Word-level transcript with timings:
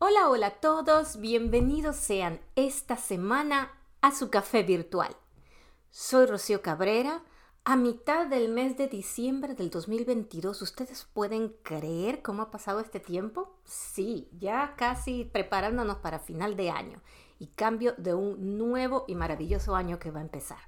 Hola, 0.00 0.28
hola 0.28 0.46
a 0.46 0.60
todos, 0.60 1.16
bienvenidos 1.20 1.96
sean 1.96 2.38
esta 2.54 2.96
semana 2.96 3.72
a 4.00 4.12
su 4.12 4.30
café 4.30 4.62
virtual. 4.62 5.16
Soy 5.90 6.26
Rocío 6.26 6.62
Cabrera. 6.62 7.24
A 7.64 7.74
mitad 7.74 8.28
del 8.28 8.48
mes 8.48 8.76
de 8.76 8.86
diciembre 8.86 9.54
del 9.56 9.70
2022, 9.70 10.62
¿ustedes 10.62 11.04
pueden 11.12 11.48
creer 11.64 12.22
cómo 12.22 12.42
ha 12.42 12.50
pasado 12.52 12.78
este 12.78 13.00
tiempo? 13.00 13.58
Sí, 13.64 14.28
ya 14.38 14.76
casi 14.76 15.24
preparándonos 15.24 15.96
para 15.96 16.20
final 16.20 16.56
de 16.56 16.70
año 16.70 17.02
y 17.40 17.48
cambio 17.48 17.94
de 17.98 18.14
un 18.14 18.56
nuevo 18.56 19.04
y 19.08 19.16
maravilloso 19.16 19.74
año 19.74 19.98
que 19.98 20.12
va 20.12 20.20
a 20.20 20.22
empezar. 20.22 20.60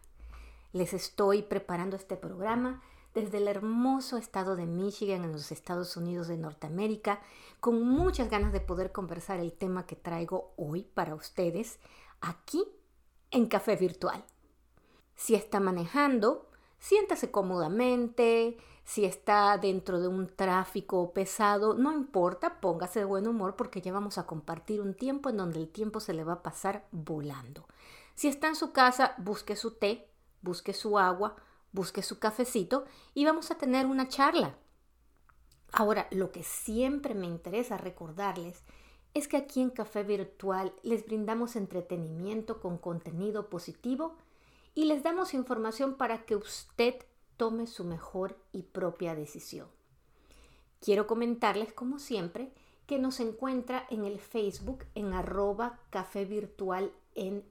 Les 0.73 0.93
estoy 0.93 1.43
preparando 1.43 1.95
este 1.95 2.17
programa 2.17 2.83
desde 3.15 3.39
el 3.39 3.49
hermoso 3.49 4.17
estado 4.17 4.57
de 4.57 4.67
Michigan 4.67 5.25
en 5.25 5.33
los 5.33 5.53
Estados 5.53 5.97
Unidos 5.97 6.29
de 6.29 6.37
Norteamérica, 6.37 7.21
con 7.59 7.83
muchas 7.83 8.31
ganas 8.31 8.53
de 8.53 8.61
poder 8.61 8.93
conversar 8.93 9.41
el 9.41 9.53
tema 9.53 9.87
que 9.87 9.97
traigo 9.97 10.53
hoy 10.57 10.83
para 10.83 11.15
ustedes 11.15 11.79
aquí 12.21 12.65
en 13.31 13.47
Café 13.47 13.77
Virtual. 13.77 14.25
Si 15.17 15.35
está 15.35 15.61
manejando, 15.61 16.49
siéntase 16.79 17.31
cómodamente, 17.31 18.57
si 18.85 19.05
está 19.05 19.57
dentro 19.59 20.01
de 20.01 20.09
un 20.09 20.27
tráfico 20.27 21.13
pesado, 21.13 21.75
no 21.75 21.93
importa, 21.93 22.61
póngase 22.61 23.01
de 23.01 23.05
buen 23.05 23.29
humor 23.29 23.55
porque 23.55 23.81
ya 23.81 23.93
vamos 23.93 24.19
a 24.19 24.27
compartir 24.27 24.81
un 24.81 24.95
tiempo 24.95 25.29
en 25.29 25.37
donde 25.37 25.59
el 25.59 25.69
tiempo 25.69 26.01
se 26.01 26.15
le 26.15 26.25
va 26.25 26.35
a 26.35 26.43
pasar 26.43 26.87
volando. 26.91 27.67
Si 28.15 28.29
está 28.29 28.49
en 28.49 28.57
su 28.57 28.73
casa, 28.73 29.15
busque 29.19 29.57
su 29.57 29.73
té, 29.73 30.09
busque 30.43 30.73
su 30.73 30.99
agua, 30.99 31.37
busque 31.73 32.03
su 32.03 32.19
cafecito 32.19 32.85
y 33.15 33.25
vamos 33.25 33.51
a 33.51 33.57
tener 33.57 33.87
una 33.87 34.09
charla. 34.09 34.57
Ahora, 35.73 36.09
lo 36.11 36.33
que 36.33 36.43
siempre 36.43 37.15
me 37.15 37.27
interesa 37.27 37.77
recordarles 37.77 38.63
es 39.15 39.29
que 39.29 39.37
aquí 39.37 39.61
en 39.61 39.71
Café 39.71 40.03
Virtual 40.03 40.73
les 40.83 41.05
brindamos 41.05 41.57
entretenimiento 41.57 42.61
con 42.61 42.79
contenido 42.79 43.51
positivo 43.51 44.17
y 44.75 44.85
les 44.85 45.03
damos 45.03 45.35
información 45.35 45.95
para 45.95 46.25
que 46.25 46.37
usted 46.37 46.95
tome 47.37 47.67
su 47.67 47.85
mejor 47.85 48.37
y 48.53 48.63
propia 48.63 49.15
decisión. 49.15 49.69
Quiero 50.81 51.07
comentarles, 51.07 51.73
como 51.73 51.99
siempre, 51.99 52.53
que 52.87 52.99
nos 52.99 53.21
encuentra 53.21 53.87
en 53.91 54.05
el 54.05 54.19
Facebook 54.19 54.85
en 54.95 55.13
arroba 55.13 55.79
café 55.91 56.25
virtual 56.25 56.93
en 57.15 57.45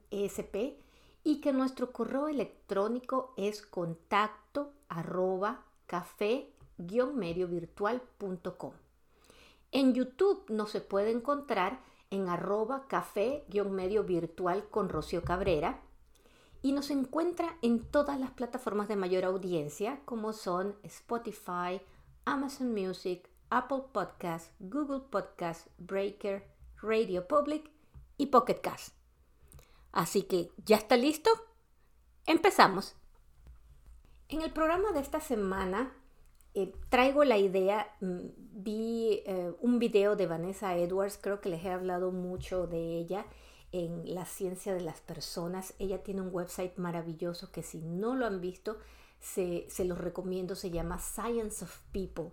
y 1.24 1.42
que 1.42 1.54
nuestro 1.54 1.92
correo 1.92 2.28
electrónico 2.28 3.34
es 3.38 3.62
contacto 3.62 4.74
arroba 4.88 5.66
café-mediovirtual.com. 5.88 8.74
En 9.72 9.94
YouTube 9.94 10.46
nos 10.50 10.72
se 10.72 10.82
puede 10.82 11.12
encontrar 11.12 11.80
en 12.10 12.28
arroba 12.28 12.88
café-medio 12.88 14.04
virtual 14.04 14.68
con 14.70 14.90
Rocío 14.90 15.24
Cabrera 15.24 15.82
y 16.62 16.72
nos 16.72 16.90
encuentra 16.90 17.58
en 17.62 17.86
todas 17.86 18.20
las 18.20 18.32
plataformas 18.32 18.88
de 18.88 18.96
mayor 18.96 19.26
audiencia 19.26 20.02
como 20.06 20.34
son 20.34 20.76
Spotify, 20.84 21.82
Amazon 22.26 22.74
Music, 22.74 23.30
Apple 23.50 23.84
Podcast, 23.92 24.52
Google 24.60 25.02
Podcast, 25.10 25.68
Breaker, 25.78 26.46
Radio 26.82 27.28
Public 27.28 27.70
y 28.18 28.28
Pocket 28.28 28.62
Cast. 28.62 28.99
Así 29.92 30.24
que, 30.24 30.52
¿ya 30.66 30.78
está 30.78 30.98
listo? 30.98 31.30
Empezamos. 32.26 32.96
En 34.28 34.42
el 34.42 34.52
programa 34.52 34.92
de 34.92 35.00
esta 35.00 35.20
semana 35.20 35.92
eh, 36.54 36.74
traigo 36.90 37.24
la 37.24 37.38
idea, 37.38 37.96
mm, 38.02 38.20
vi 38.38 39.22
eh, 39.26 39.54
un 39.62 39.80
video 39.80 40.16
de 40.16 40.28
Vanessa 40.28 40.78
Edwards, 40.78 41.18
creo 41.22 41.42
que 41.42 41.50
les 41.50 41.64
he 41.64 41.72
hablado 41.72 42.12
mucho 42.12 42.68
de 42.68 42.98
ella 42.98 43.26
en 43.72 44.14
la 44.14 44.26
ciencia 44.26 44.74
de 44.74 44.82
las 44.82 45.00
personas. 45.02 45.74
Ella 45.80 46.04
tiene 46.04 46.22
un 46.22 46.30
website 46.34 46.78
maravilloso 46.78 47.52
que 47.52 47.64
si 47.64 47.80
no 47.80 48.16
lo 48.16 48.26
han 48.26 48.42
visto, 48.42 48.78
se, 49.20 49.66
se 49.70 49.86
los 49.86 49.98
recomiendo, 49.98 50.56
se 50.56 50.72
llama 50.72 51.00
Science 51.00 51.64
of 51.64 51.80
People 51.92 52.32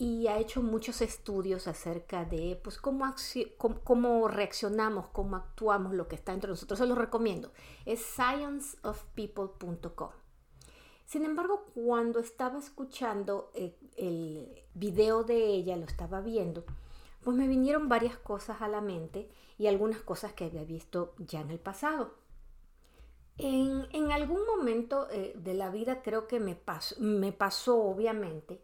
y 0.00 0.26
ha 0.28 0.38
hecho 0.38 0.62
muchos 0.62 1.02
estudios 1.02 1.68
acerca 1.68 2.24
de 2.24 2.58
pues, 2.64 2.78
cómo, 2.78 4.28
reaccionamos, 4.28 5.08
cómo 5.08 5.36
actuamos, 5.36 5.92
lo 5.92 6.08
que 6.08 6.16
está 6.16 6.32
entre 6.32 6.48
nosotros. 6.48 6.78
Se 6.78 6.86
lo 6.86 6.94
recomiendo. 6.94 7.52
Es 7.84 8.00
scienceofpeople.com. 8.00 10.08
Sin 11.04 11.26
embargo, 11.26 11.66
cuando 11.74 12.18
estaba 12.18 12.58
escuchando 12.58 13.50
el, 13.54 13.76
el 13.98 14.64
video 14.72 15.22
de 15.22 15.44
ella, 15.44 15.76
lo 15.76 15.84
estaba 15.84 16.22
viendo, 16.22 16.64
pues 17.22 17.36
me 17.36 17.46
vinieron 17.46 17.90
varias 17.90 18.16
cosas 18.16 18.62
a 18.62 18.68
la 18.68 18.80
mente 18.80 19.28
y 19.58 19.66
algunas 19.66 20.00
cosas 20.00 20.32
que 20.32 20.46
había 20.46 20.64
visto 20.64 21.12
ya 21.18 21.42
en 21.42 21.50
el 21.50 21.58
pasado. 21.58 22.14
En, 23.36 24.12
algún 24.12 24.46
momento 24.46 25.08
eh, 25.10 25.34
de 25.36 25.52
la 25.52 25.68
vida 25.68 26.00
creo 26.00 26.26
que 26.26 26.40
me 26.40 26.54
pasó 27.32 27.82
obviamente 27.82 28.62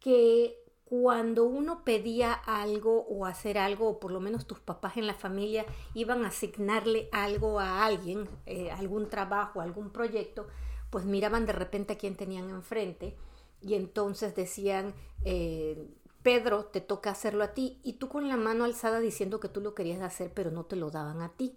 que 0.00 0.62
cuando 0.84 1.44
uno 1.44 1.84
pedía 1.84 2.32
algo 2.32 3.06
o 3.08 3.26
hacer 3.26 3.58
algo, 3.58 3.88
o 3.88 4.00
por 4.00 4.10
lo 4.10 4.20
menos 4.20 4.46
tus 4.46 4.58
papás 4.60 4.96
en 4.96 5.06
la 5.06 5.14
familia 5.14 5.66
iban 5.94 6.24
a 6.24 6.28
asignarle 6.28 7.08
algo 7.12 7.60
a 7.60 7.84
alguien, 7.84 8.28
eh, 8.46 8.70
algún 8.70 9.10
trabajo, 9.10 9.60
algún 9.60 9.90
proyecto, 9.90 10.46
pues 10.90 11.04
miraban 11.04 11.44
de 11.44 11.52
repente 11.52 11.92
a 11.92 11.98
quién 11.98 12.16
tenían 12.16 12.48
enfrente 12.48 13.16
y 13.60 13.74
entonces 13.74 14.34
decían, 14.34 14.94
eh, 15.24 15.90
Pedro, 16.22 16.66
te 16.66 16.80
toca 16.80 17.10
hacerlo 17.10 17.44
a 17.44 17.54
ti, 17.54 17.80
y 17.82 17.94
tú 17.94 18.08
con 18.08 18.28
la 18.28 18.36
mano 18.36 18.64
alzada 18.64 19.00
diciendo 19.00 19.40
que 19.40 19.48
tú 19.48 19.60
lo 19.60 19.74
querías 19.74 20.02
hacer, 20.02 20.32
pero 20.32 20.50
no 20.50 20.64
te 20.64 20.76
lo 20.76 20.90
daban 20.90 21.22
a 21.22 21.30
ti. 21.30 21.56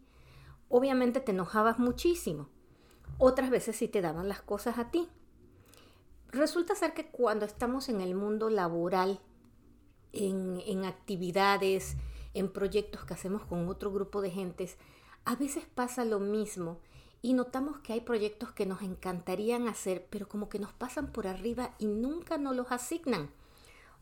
Obviamente 0.69 1.19
te 1.19 1.31
enojabas 1.31 1.79
muchísimo. 1.79 2.49
Otras 3.17 3.49
veces 3.49 3.75
sí 3.75 3.87
te 3.87 4.01
daban 4.01 4.29
las 4.29 4.41
cosas 4.41 4.77
a 4.77 4.89
ti. 4.89 5.09
Resulta 6.31 6.75
ser 6.75 6.93
que 6.93 7.07
cuando 7.07 7.45
estamos 7.45 7.89
en 7.89 7.99
el 7.99 8.15
mundo 8.15 8.49
laboral, 8.49 9.19
en, 10.13 10.85
actividades, 10.85 11.97
en 12.33 12.51
proyectos 12.51 13.03
que 13.03 13.13
hacemos 13.13 13.43
con 13.43 13.67
otro 13.67 13.91
grupo 13.91 14.21
de 14.21 14.31
gentes, 14.31 14.77
a 15.25 15.35
veces 15.35 15.65
pasa 15.75 16.05
lo 16.05 16.19
mismo 16.19 16.79
y 17.21 17.33
notamos 17.33 17.79
que 17.79 17.93
hay 17.93 18.01
proyectos 18.01 18.51
que 18.51 18.65
nos 18.65 18.81
encantarían 18.81 19.67
hacer, 19.67 20.07
pero 20.09 20.27
como 20.27 20.47
que 20.47 20.57
nos 20.57 20.71
pasan 20.71 21.11
por 21.11 21.27
arriba 21.27 21.75
y 21.79 21.85
nunca 21.87 22.37
nos 22.37 22.55
los 22.55 22.71
asignan. 22.71 23.29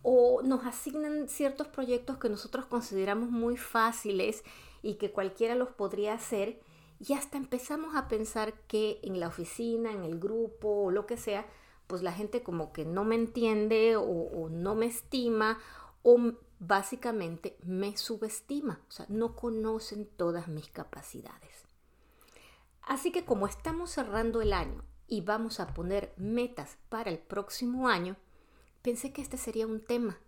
O 0.04 0.42
nos 0.44 0.66
asignan 0.66 1.28
ciertos 1.28 1.68
proyectos 1.68 2.18
que 2.18 2.30
nosotros 2.30 2.66
consideramos 2.68 3.32
muy 3.32 3.58
fáciles 3.58 4.44
y 4.82 4.94
que 4.96 5.12
cualquiera 5.12 5.56
los 5.56 5.70
podría 5.70 6.14
hacer 6.14 6.62
y 7.00 7.14
hasta 7.14 7.38
empezamos 7.38 7.96
a 7.96 8.08
pensar 8.08 8.54
que 8.68 9.00
en 9.04 9.20
la 9.20 9.28
oficina, 9.28 9.92
en 9.92 10.04
el 10.04 10.20
grupo 10.20 10.84
o 10.84 10.92
lo 10.92 11.06
que 11.06 11.18
sea, 11.18 11.46
pues 11.90 12.04
la 12.04 12.14
gente 12.14 12.44
como 12.44 12.72
que 12.72 12.86
no 12.86 13.04
me 13.04 13.16
entiende 13.16 13.98
o, 13.98 14.48
no 14.52 14.76
me 14.76 14.86
estima 14.86 15.58
o 16.04 16.34
básicamente 16.60 17.58
me 17.64 17.98
subestima, 17.98 18.80
o 18.88 18.92
sea, 18.92 19.08
no 19.10 19.36
conocen 19.36 20.06
todas 20.06 20.48
mis 20.48 20.70
capacidades. 20.70 21.66
Así 22.84 23.12
que 23.12 23.26
como 23.26 23.48
estamos 23.48 23.90
cerrando 23.90 24.40
el 24.40 24.54
año 24.54 24.84
y 25.08 25.22
vamos 25.22 25.60
a 25.60 25.74
poner 25.74 26.14
metas 26.16 26.78
para 26.90 27.10
el 27.10 27.18
próximo 27.18 27.88
año, 27.88 28.18
pensé 28.84 29.12
que 29.12 29.24
este 29.24 29.38
sería 29.38 29.66
un 29.66 29.84
tema. 29.84 30.20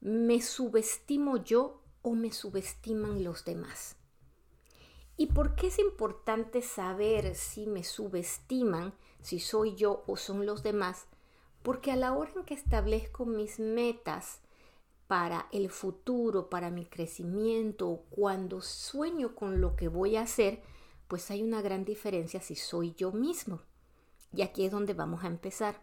¿Me 0.00 0.40
subestimo 0.40 1.36
yo 1.36 1.82
o 2.00 2.14
me 2.14 2.32
subestiman 2.32 3.22
los 3.22 3.44
demás? 3.44 3.96
¿Y 5.18 5.26
por 5.26 5.56
qué 5.56 5.66
es 5.66 5.78
importante 5.78 6.62
saber 6.62 7.34
si 7.34 7.66
me 7.66 7.84
subestiman 7.84 8.94
si 9.26 9.40
soy 9.40 9.74
yo 9.74 10.04
o 10.06 10.16
son 10.16 10.46
los 10.46 10.62
demás, 10.62 11.06
porque 11.64 11.90
a 11.90 11.96
la 11.96 12.12
hora 12.12 12.30
en 12.36 12.44
que 12.44 12.54
establezco 12.54 13.26
mis 13.26 13.58
metas 13.58 14.38
para 15.08 15.48
el 15.50 15.68
futuro, 15.68 16.48
para 16.48 16.70
mi 16.70 16.86
crecimiento, 16.86 18.04
cuando 18.10 18.62
sueño 18.62 19.34
con 19.34 19.60
lo 19.60 19.74
que 19.74 19.88
voy 19.88 20.14
a 20.14 20.22
hacer, 20.22 20.62
pues 21.08 21.28
hay 21.32 21.42
una 21.42 21.60
gran 21.60 21.84
diferencia 21.84 22.40
si 22.40 22.54
soy 22.54 22.94
yo 22.94 23.10
mismo. 23.10 23.62
Y 24.32 24.42
aquí 24.42 24.64
es 24.64 24.70
donde 24.70 24.94
vamos 24.94 25.24
a 25.24 25.26
empezar. 25.26 25.82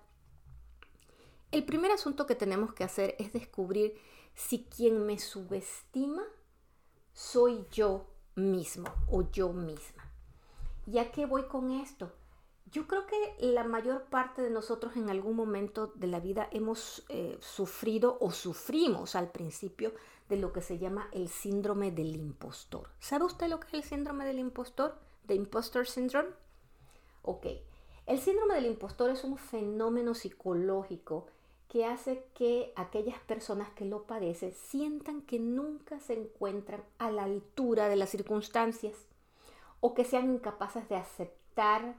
El 1.51 1.65
primer 1.65 1.91
asunto 1.91 2.25
que 2.25 2.35
tenemos 2.35 2.73
que 2.73 2.85
hacer 2.85 3.17
es 3.19 3.33
descubrir 3.33 3.97
si 4.35 4.63
quien 4.63 5.05
me 5.05 5.19
subestima 5.19 6.23
soy 7.11 7.65
yo 7.73 8.07
mismo 8.35 8.87
o 9.09 9.29
yo 9.31 9.51
misma. 9.51 10.09
¿Ya 10.85 11.11
qué 11.11 11.25
voy 11.25 11.43
con 11.43 11.71
esto? 11.71 12.09
Yo 12.71 12.87
creo 12.87 13.05
que 13.05 13.35
la 13.39 13.63
mayor 13.63 14.05
parte 14.05 14.41
de 14.41 14.49
nosotros 14.49 14.95
en 14.95 15.09
algún 15.09 15.35
momento 15.35 15.87
de 15.95 16.07
la 16.07 16.19
vida 16.19 16.47
hemos 16.51 17.05
eh, 17.09 17.37
sufrido 17.39 18.17
o 18.19 18.31
sufrimos 18.31 19.15
al 19.15 19.29
principio 19.29 19.93
de 20.29 20.37
lo 20.37 20.53
que 20.53 20.61
se 20.61 20.79
llama 20.79 21.07
el 21.11 21.29
síndrome 21.29 21.91
del 21.91 22.15
impostor. 22.15 22.89
¿Sabe 22.99 23.25
usted 23.25 23.47
lo 23.47 23.59
que 23.59 23.67
es 23.67 23.73
el 23.73 23.83
síndrome 23.83 24.25
del 24.25 24.39
impostor? 24.39 24.97
¿The 25.27 25.35
impostor 25.35 25.85
syndrome? 25.85 26.29
Ok. 27.21 27.47
El 28.05 28.19
síndrome 28.19 28.55
del 28.55 28.65
impostor 28.65 29.11
es 29.11 29.23
un 29.23 29.37
fenómeno 29.37 30.13
psicológico 30.13 31.27
que 31.69 31.85
hace 31.85 32.25
que 32.35 32.71
aquellas 32.75 33.19
personas 33.19 33.69
que 33.71 33.85
lo 33.85 34.03
padecen 34.03 34.53
sientan 34.53 35.21
que 35.21 35.39
nunca 35.39 35.99
se 35.99 36.13
encuentran 36.13 36.83
a 36.99 37.09
la 37.11 37.23
altura 37.23 37.87
de 37.87 37.95
las 37.95 38.09
circunstancias 38.09 38.95
o 39.79 39.93
que 39.93 40.05
sean 40.05 40.33
incapaces 40.33 40.87
de 40.87 40.97
aceptar 40.97 41.95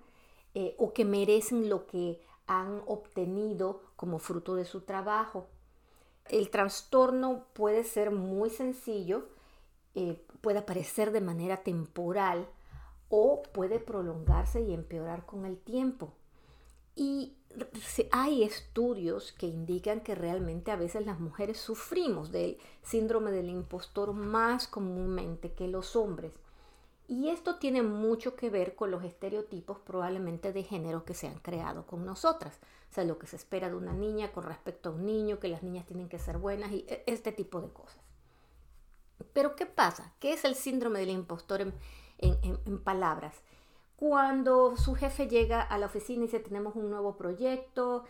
eh, 0.55 0.75
o 0.79 0.93
que 0.93 1.05
merecen 1.05 1.69
lo 1.69 1.87
que 1.87 2.21
han 2.47 2.83
obtenido 2.87 3.83
como 3.97 4.19
fruto 4.19 4.55
de 4.55 4.65
su 4.65 4.83
trabajo. 4.83 5.49
El 6.27 6.51
trastorno 6.51 7.45
puede 7.53 7.85
ser 7.85 8.11
muy 8.11 8.51
sencillo, 8.51 9.29
eh, 9.95 10.25
puede 10.41 10.59
aparecer 10.59 11.12
de 11.12 11.21
manera 11.21 11.59
temporal 11.59 12.49
o 13.09 13.43
puede 13.53 13.79
prolongarse 13.79 14.61
y 14.61 14.73
empeorar 14.73 15.27
con 15.27 15.45
el 15.45 15.59
tiempo. 15.59 16.12
Y 16.97 17.37
hay 18.11 18.43
estudios 18.43 19.33
que 19.33 19.47
indican 19.47 20.00
que 20.00 20.15
realmente 20.15 20.71
a 20.71 20.77
veces 20.77 21.05
las 21.07 21.21
mujeres 21.21 21.59
sufrimos 21.59 22.31
del 22.31 22.59
síndrome 22.83 23.31
del 23.31 23.49
impostor 23.49 24.12
más 24.12 24.69
comúnmente 24.69 25.53
que 25.53 25.69
los 25.69 25.97
hombres. 25.97 26.33
Y 27.06 27.29
esto 27.29 27.56
tiene 27.56 27.83
mucho 27.83 28.35
que 28.35 28.49
ver 28.49 28.75
con 28.75 28.91
los 28.91 29.05
estereotipos 29.05 29.79
probablemente 29.81 30.53
de 30.53 30.62
género 30.62 31.05
que 31.05 31.15
se 31.15 31.27
han 31.27 31.39
creado 31.39 31.87
con 31.87 32.06
nosotras. 32.06 32.59
O 32.91 32.95
sea, 32.95 33.05
lo 33.05 33.19
que 33.19 33.27
se 33.27 33.37
espera 33.37 33.69
de 33.69 33.75
una 33.75 33.93
niña 33.93 34.33
con 34.33 34.45
respecto 34.45 34.89
a 34.89 34.93
un 34.93 35.05
niño, 35.05 35.39
que 35.39 35.49
las 35.49 35.62
niñas 35.62 35.87
tienen 35.87 36.09
que 36.09 36.19
ser 36.19 36.39
buenas 36.39 36.73
y 36.73 36.87
e, 36.89 37.05
este 37.06 37.33
tipo 37.33 37.61
de 37.61 37.69
cosas. 37.69 38.01
Pero 39.33 39.55
¿qué 39.55 39.67
pasa? 39.67 40.15
¿Qué 40.19 40.33
es 40.33 40.45
el 40.45 40.55
síndrome 40.55 41.01
del 41.01 41.11
impostor 41.11 41.61
en, 41.61 41.75
en 42.19 42.83
palabras? 42.83 43.43
Cuando 43.97 44.77
su 44.77 44.95
jefe 44.95 45.29
llega 45.29 45.61
a 45.61 45.79
la 45.79 45.87
oficina 45.87 46.25
y 46.25 46.27
dice 46.27 46.41
tenemos 46.41 46.75
un 46.75 46.91
nuevo 46.91 47.17
proyecto 47.17 48.05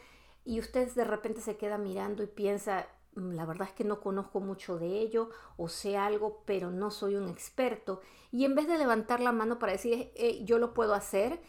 y 0.44 0.60
usted 0.60 0.90
de 0.94 1.04
repente 1.04 1.40
se 1.40 1.56
queda 1.56 1.78
mirando 1.78 2.22
y 2.22 2.26
piensa, 2.26 2.88
la 3.14 3.46
verdad 3.46 3.68
es 3.68 3.74
que 3.74 3.84
no 3.84 4.00
conozco 4.00 4.40
mucho 4.40 4.78
de 4.78 4.98
ello 4.98 5.30
o 5.56 5.68
sé 5.68 5.96
algo, 5.96 6.42
pero 6.44 6.70
no 6.70 6.90
soy 6.90 7.16
un 7.16 7.28
experto. 7.28 8.00
Y 8.32 8.44
en 8.44 8.54
vez 8.54 8.66
de 8.66 8.78
levantar 8.78 9.20
la 9.20 9.32
mano 9.32 9.58
para 9.58 9.72
decir, 9.72 10.12
yo 10.44 10.58
lo 10.58 10.74
puedo 10.74 10.94
hacer, 10.94 11.40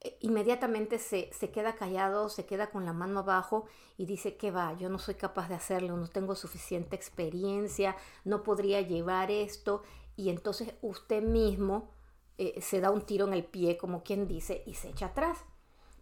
eh, 0.00 0.18
inmediatamente 0.20 0.98
se, 0.98 1.30
se, 1.32 1.50
queda 1.50 1.74
callado, 1.74 2.28
se 2.28 2.44
queda 2.44 2.70
con 2.70 2.84
la 2.84 2.92
mano 2.92 3.20
abajo 3.20 3.66
y 3.96 4.06
dice 4.06 4.36
que 4.36 4.50
va, 4.50 4.74
yo 4.74 4.88
no 4.88 4.98
soy 4.98 5.14
capaz 5.14 5.48
de 5.48 5.54
hacerlo, 5.54 5.96
no 5.96 6.08
tengo 6.08 6.34
suficiente 6.34 6.96
experiencia, 6.96 7.96
no 8.24 8.42
podría 8.42 8.80
llevar 8.82 9.30
esto. 9.30 9.82
Y 10.16 10.30
entonces 10.30 10.74
usted 10.82 11.22
mismo 11.22 11.90
eh, 12.38 12.60
se 12.60 12.80
da 12.80 12.90
un 12.90 13.02
tiro 13.02 13.26
en 13.26 13.32
el 13.32 13.44
pie, 13.44 13.78
como 13.78 14.02
quien 14.02 14.28
dice, 14.28 14.62
y 14.66 14.74
se 14.74 14.90
echa 14.90 15.06
atrás. 15.06 15.44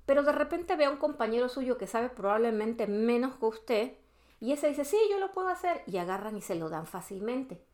Pero 0.06 0.22
de 0.22 0.32
repente 0.32 0.76
ve 0.76 0.84
a 0.84 0.90
un 0.90 0.99
compañero 0.99 1.49
suyo 1.49 1.78
que 1.78 1.87
sabe 1.87 2.11
probablemente 2.11 2.87
menos 2.87 3.37
que 3.37 3.46
usted 3.46 3.93
y 4.40 4.52
ese 4.52 4.69
dice, 4.69 4.84
sí, 4.84 4.98
yo 5.10 5.19
lo 5.19 5.32
puedo 5.32 5.48
hacer. 5.48 5.82
Y 5.86 5.96
agarran 5.96 6.36
y 6.36 6.42
se 6.42 6.54
lo 6.54 6.69
dan 6.69 6.86
fácilmente. 6.86 7.64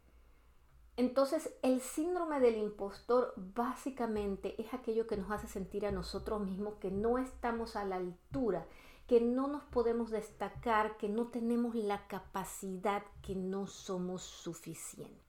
Entonces, 0.96 1.54
el 1.62 1.80
síndrome 1.80 2.40
del 2.40 2.58
impostor 2.58 3.32
básicamente 3.36 4.60
es 4.60 4.74
aquello 4.74 5.06
que 5.06 5.16
nos 5.16 5.30
hace 5.30 5.46
sentir 5.46 5.86
a 5.86 5.92
nosotros 5.92 6.42
mismos 6.42 6.74
que 6.74 6.90
no 6.90 7.18
estamos 7.18 7.74
a 7.76 7.84
la 7.84 7.96
altura, 7.96 8.66
que 9.06 9.20
no 9.20 9.48
nos 9.48 9.64
podemos 9.64 10.10
destacar, 10.10 10.96
que 10.98 11.08
no 11.08 11.28
tenemos 11.28 11.74
la 11.74 12.06
capacidad, 12.06 13.02
que 13.22 13.34
no 13.34 13.66
somos 13.66 14.22
suficientes. 14.22 15.24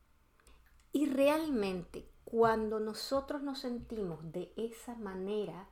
Y 0.91 1.05
realmente, 1.05 2.09
cuando 2.25 2.79
nosotros 2.79 3.41
nos 3.41 3.59
sentimos 3.59 4.31
de 4.31 4.51
esa 4.57 4.95
manera, 4.95 5.69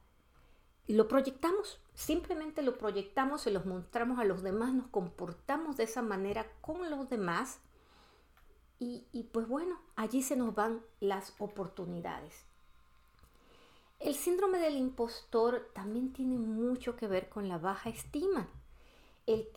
lo 0.93 1.07
proyectamos, 1.07 1.79
simplemente 1.93 2.61
lo 2.63 2.77
proyectamos, 2.77 3.41
se 3.41 3.51
los 3.51 3.65
mostramos 3.65 4.19
a 4.19 4.23
los 4.23 4.41
demás, 4.41 4.73
nos 4.73 4.87
comportamos 4.87 5.77
de 5.77 5.83
esa 5.83 6.01
manera 6.01 6.47
con 6.61 6.89
los 6.89 7.09
demás 7.09 7.59
y, 8.79 9.05
y 9.11 9.23
pues 9.23 9.47
bueno, 9.47 9.79
allí 9.95 10.23
se 10.23 10.35
nos 10.35 10.55
van 10.55 10.81
las 10.99 11.33
oportunidades. 11.39 12.45
El 13.99 14.15
síndrome 14.15 14.59
del 14.59 14.77
impostor 14.77 15.69
también 15.73 16.13
tiene 16.13 16.37
mucho 16.37 16.95
que 16.95 17.07
ver 17.07 17.27
con 17.27 17.49
la 17.49 17.57
baja 17.57 17.89
estima. 17.89 18.47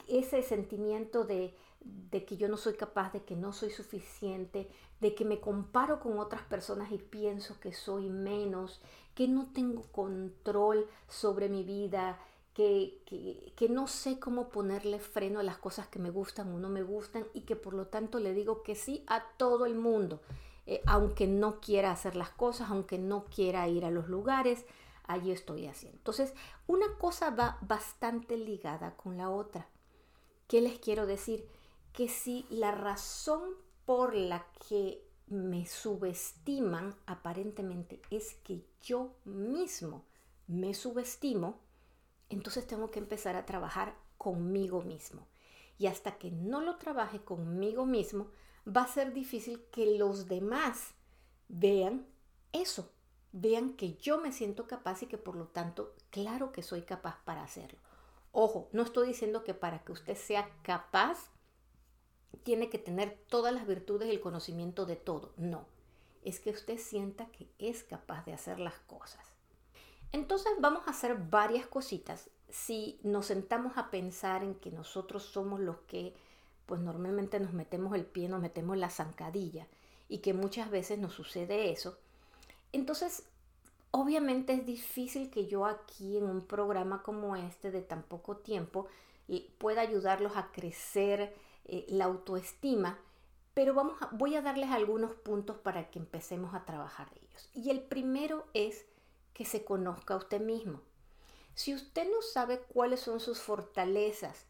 Ese 0.09 0.43
sentimiento 0.43 1.25
de, 1.25 1.55
de, 1.81 2.25
que 2.25 2.37
yo 2.37 2.49
no 2.49 2.57
soy 2.57 2.75
capaz, 2.75 3.13
de 3.13 3.23
que 3.25 3.37
no 3.37 3.53
soy 3.53 3.71
suficiente, 3.71 4.69
de 5.01 5.15
que 5.15 5.25
me 5.25 5.41
comparo 5.41 6.01
con 6.01 6.19
otras 6.19 6.43
personas 6.43 6.93
y 6.93 6.99
pienso 6.99 7.59
que 7.61 7.73
soy 7.73 8.09
menos, 8.09 8.81
que 9.15 9.29
no 9.29 9.53
tengo 9.53 9.83
control 9.93 10.87
sobre 11.09 11.49
mi 11.49 11.65
vida, 11.65 12.19
que, 12.55 13.53
que, 13.57 13.69
no 13.69 13.87
sé 13.87 14.19
cómo 14.19 14.51
ponerle 14.51 14.99
freno 14.99 15.41
a 15.41 15.43
las 15.43 15.57
cosas 15.57 15.87
que 15.87 15.99
me 15.99 16.11
gustan 16.11 16.53
o 16.53 16.59
no 16.59 16.69
me 16.69 16.83
gustan 16.83 17.27
y 17.33 17.43
que 17.43 17.57
por 17.57 17.73
lo 17.73 17.87
tanto 17.87 18.19
le 18.19 18.35
digo 18.35 18.63
que 18.63 18.75
sí 18.75 19.05
a 19.07 19.25
todo 19.39 19.65
el 19.65 19.75
mundo, 19.75 20.21
eh, 20.67 20.83
aunque 20.87 21.27
no 21.27 21.61
quiera 21.61 21.91
hacer 21.91 22.15
las 22.15 22.31
cosas, 22.31 22.71
aunque 22.71 22.99
no 22.99 23.25
quiera 23.25 23.67
ir 23.69 23.87
a 23.87 23.91
los 23.91 24.09
lugares, 24.09 24.67
allí 25.05 25.31
estoy 25.31 25.67
haciendo. 25.67 25.99
Entonces, 25.99 26.35
una 26.67 26.87
cosa 26.99 27.31
va 27.31 27.59
bastante 27.63 28.37
ligada 28.37 28.97
con 28.97 29.17
la 29.17 29.31
otra. 29.31 29.69
¿Qué 30.49 30.61
les 30.61 30.79
quiero 30.79 31.07
decir? 31.07 31.47
Que 31.93 32.09
si 32.09 32.47
la 32.51 32.73
razón 32.73 33.43
por 33.85 34.15
la 34.15 34.47
que 34.69 35.03
me 35.27 35.67
subestiman 35.67 36.95
aparentemente 37.07 38.01
es 38.11 38.35
que 38.45 38.65
yo 38.83 39.15
mismo 39.25 40.05
me 40.47 40.75
subestimo, 40.75 41.59
entonces 42.29 42.67
tengo 42.67 42.91
que 42.91 42.99
empezar 42.99 43.37
a 43.37 43.47
trabajar 43.47 43.97
conmigo 44.19 44.83
mismo. 44.83 45.27
Y 45.79 45.87
hasta 45.87 46.19
que 46.19 46.31
no 46.31 46.61
lo 46.61 46.77
trabaje 46.77 47.21
conmigo 47.23 47.87
mismo, 47.87 48.29
va 48.67 48.83
a 48.83 48.89
ser 48.89 49.13
difícil 49.13 49.65
que 49.71 49.99
los 49.99 50.29
demás 50.29 50.95
vean 51.49 52.07
eso, 52.53 52.91
vean 53.33 53.75
que 53.75 53.95
yo 53.95 54.19
me 54.19 54.33
siento 54.33 54.67
capaz 54.67 55.03
y 55.03 55.07
que 55.07 55.19
por 55.19 55.37
lo 55.37 55.49
tanto, 55.49 55.95
claro 56.11 56.53
que 56.53 56.63
soy 56.63 56.83
capaz 56.83 57.25
para 57.25 57.43
hacerlo. 57.43 57.79
Ojo, 58.31 58.69
no 58.73 58.83
estoy 58.83 59.09
diciendo 59.09 59.45
que 59.45 59.55
para 59.55 59.83
que 59.85 59.93
usted 59.93 60.17
sea 60.17 60.49
capaz 60.63 61.31
tiene 62.45 62.71
que 62.71 62.79
tener 62.79 63.19
todas 63.29 63.53
las 63.53 63.67
virtudes 63.67 64.09
y 64.09 64.11
el 64.11 64.21
conocimiento 64.21 64.87
de 64.87 64.97
todo. 64.97 65.33
No, 65.37 65.67
es 66.23 66.41
que 66.41 66.51
usted 66.51 66.79
sienta 66.79 67.27
que 67.27 67.49
es 67.59 67.85
capaz 67.85 68.25
de 68.25 68.33
hacer 68.33 68.59
las 68.59 68.79
cosas. 68.81 69.35
Entonces 70.13 70.53
vamos 70.61 70.87
a 70.87 70.91
hacer 70.91 71.17
varias 71.17 71.67
cositas. 71.67 72.31
Si 72.49 73.01
nos 73.03 73.27
sentamos 73.27 73.77
a 73.77 73.91
pensar 73.91 74.45
en 74.45 74.55
que 74.55 74.71
nosotros 74.71 75.25
somos 75.25 75.61
los 75.61 75.79
que, 75.81 76.15
pues 76.67 76.81
normalmente 76.81 77.41
nos 77.41 77.53
metemos 77.53 77.95
el 77.95 78.05
pie, 78.05 78.29
nos 78.29 78.41
metemos 78.41 78.77
la 78.77 78.91
zancadilla 78.91 79.69
y 80.09 80.19
que 80.19 80.35
muchas 80.35 80.71
veces 80.71 80.99
nos 80.99 81.15
sucede 81.15 81.71
eso, 81.71 81.99
entonces 82.73 83.25
obviamente 83.91 84.55
es 84.55 84.67
difícil 84.67 85.31
que 85.31 85.47
yo 85.47 85.67
aquí 85.67 86.17
en 86.17 86.25
un 86.25 86.41
programa 86.41 87.03
como 87.03 87.37
este 87.37 87.71
de 87.71 87.83
tan 87.83 88.03
poco 88.03 88.37
tiempo 88.37 88.89
pueda 89.59 89.81
ayudarlos 89.81 90.37
a 90.37 90.51
crecer 90.53 91.35
eh, 91.65 91.87
la 91.89 92.07
autoestima, 92.07 92.99
pero 93.55 93.75
vamos 93.75 93.97
voy 94.13 94.35
a 94.35 94.43
darles 94.43 94.71
algunos 94.71 95.15
puntos 95.15 95.57
para 95.57 95.91
que 95.91 95.99
empecemos 95.99 96.55
a 96.55 96.65
trabajar 96.65 97.09
ellos. 97.17 97.49
Y 97.55 97.71
el 97.71 97.81
primero 97.81 98.45
es 98.55 98.87
que 99.33 99.45
se 99.45 99.65
conozca 99.65 100.15
a 100.15 100.19
usted 100.19 100.41
mismo. 100.41 100.81
Si 101.55 101.75
usted 101.75 102.11
no 102.11 102.23
sabe 102.23 102.61
cuáles 102.61 103.01
son 103.01 103.21
sus 103.21 103.41
fortalezas, 103.41 104.47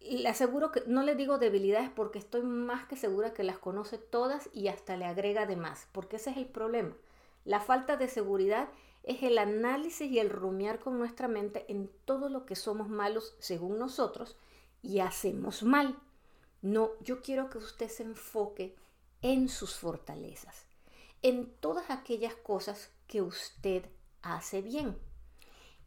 le 0.00 0.28
aseguro 0.28 0.72
que 0.72 0.82
no 0.86 1.02
le 1.02 1.14
digo 1.14 1.38
debilidades 1.38 1.90
porque 1.90 2.18
estoy 2.18 2.42
más 2.42 2.86
que 2.86 2.96
segura 2.96 3.32
que 3.32 3.44
las 3.44 3.58
conoce 3.58 3.98
todas 3.98 4.50
y 4.52 4.68
hasta 4.68 4.96
le 4.96 5.04
agrega 5.04 5.46
de 5.46 5.56
más, 5.56 5.86
porque 5.92 6.16
ese 6.16 6.30
es 6.30 6.36
el 6.36 6.46
problema. 6.46 6.94
La 7.44 7.60
falta 7.60 7.96
de 7.96 8.08
seguridad 8.08 8.68
es 9.02 9.22
el 9.22 9.38
análisis 9.38 10.10
y 10.10 10.18
el 10.18 10.30
rumiar 10.30 10.78
con 10.78 10.98
nuestra 10.98 11.28
mente 11.28 11.64
en 11.68 11.90
todo 12.04 12.28
lo 12.28 12.46
que 12.46 12.54
somos 12.54 12.88
malos 12.88 13.34
según 13.38 13.78
nosotros 13.78 14.36
y 14.80 15.00
hacemos 15.00 15.62
mal. 15.62 15.98
No, 16.60 16.90
yo 17.00 17.20
quiero 17.22 17.50
que 17.50 17.58
usted 17.58 17.88
se 17.88 18.04
enfoque 18.04 18.76
en 19.22 19.48
sus 19.48 19.74
fortalezas, 19.74 20.66
en 21.22 21.52
todas 21.60 21.90
aquellas 21.90 22.34
cosas 22.34 22.90
que 23.08 23.22
usted 23.22 23.84
hace 24.22 24.62
bien. 24.62 24.96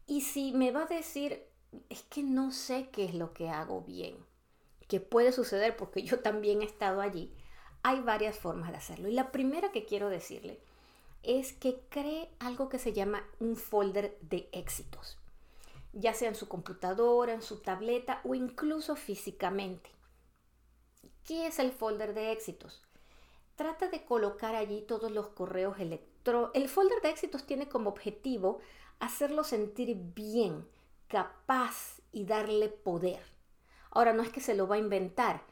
Y 0.06 0.20
si 0.20 0.52
me 0.52 0.70
va 0.70 0.82
a 0.82 0.86
decir, 0.86 1.42
es 1.88 2.02
que 2.02 2.22
no 2.22 2.52
sé 2.52 2.90
qué 2.90 3.04
es 3.06 3.14
lo 3.14 3.32
que 3.32 3.48
hago 3.48 3.80
bien, 3.82 4.16
que 4.88 5.00
puede 5.00 5.32
suceder 5.32 5.76
porque 5.76 6.02
yo 6.02 6.20
también 6.20 6.60
he 6.60 6.66
estado 6.66 7.00
allí, 7.00 7.34
hay 7.82 8.00
varias 8.00 8.38
formas 8.38 8.70
de 8.70 8.76
hacerlo. 8.76 9.08
Y 9.08 9.12
la 9.12 9.32
primera 9.32 9.72
que 9.72 9.84
quiero 9.86 10.08
decirle 10.10 10.60
es 11.26 11.52
que 11.52 11.80
cree 11.88 12.30
algo 12.38 12.68
que 12.68 12.78
se 12.78 12.92
llama 12.92 13.28
un 13.40 13.56
folder 13.56 14.16
de 14.22 14.48
éxitos, 14.52 15.18
ya 15.92 16.14
sea 16.14 16.28
en 16.28 16.36
su 16.36 16.48
computadora, 16.48 17.34
en 17.34 17.42
su 17.42 17.60
tableta 17.60 18.20
o 18.24 18.34
incluso 18.34 18.94
físicamente. 18.96 19.90
¿Qué 21.24 21.48
es 21.48 21.58
el 21.58 21.72
folder 21.72 22.14
de 22.14 22.30
éxitos? 22.30 22.82
Trata 23.56 23.88
de 23.88 24.04
colocar 24.04 24.54
allí 24.54 24.82
todos 24.82 25.10
los 25.10 25.28
correos 25.28 25.78
electrónicos. 25.80 26.16
El 26.54 26.68
folder 26.68 27.00
de 27.02 27.10
éxitos 27.10 27.44
tiene 27.44 27.68
como 27.68 27.90
objetivo 27.90 28.60
hacerlo 29.00 29.44
sentir 29.44 29.96
bien, 30.14 30.68
capaz 31.08 32.00
y 32.12 32.24
darle 32.24 32.68
poder. 32.68 33.22
Ahora, 33.90 34.12
no 34.12 34.22
es 34.22 34.30
que 34.30 34.40
se 34.40 34.54
lo 34.54 34.68
va 34.68 34.76
a 34.76 34.80
inventar, 34.80 35.42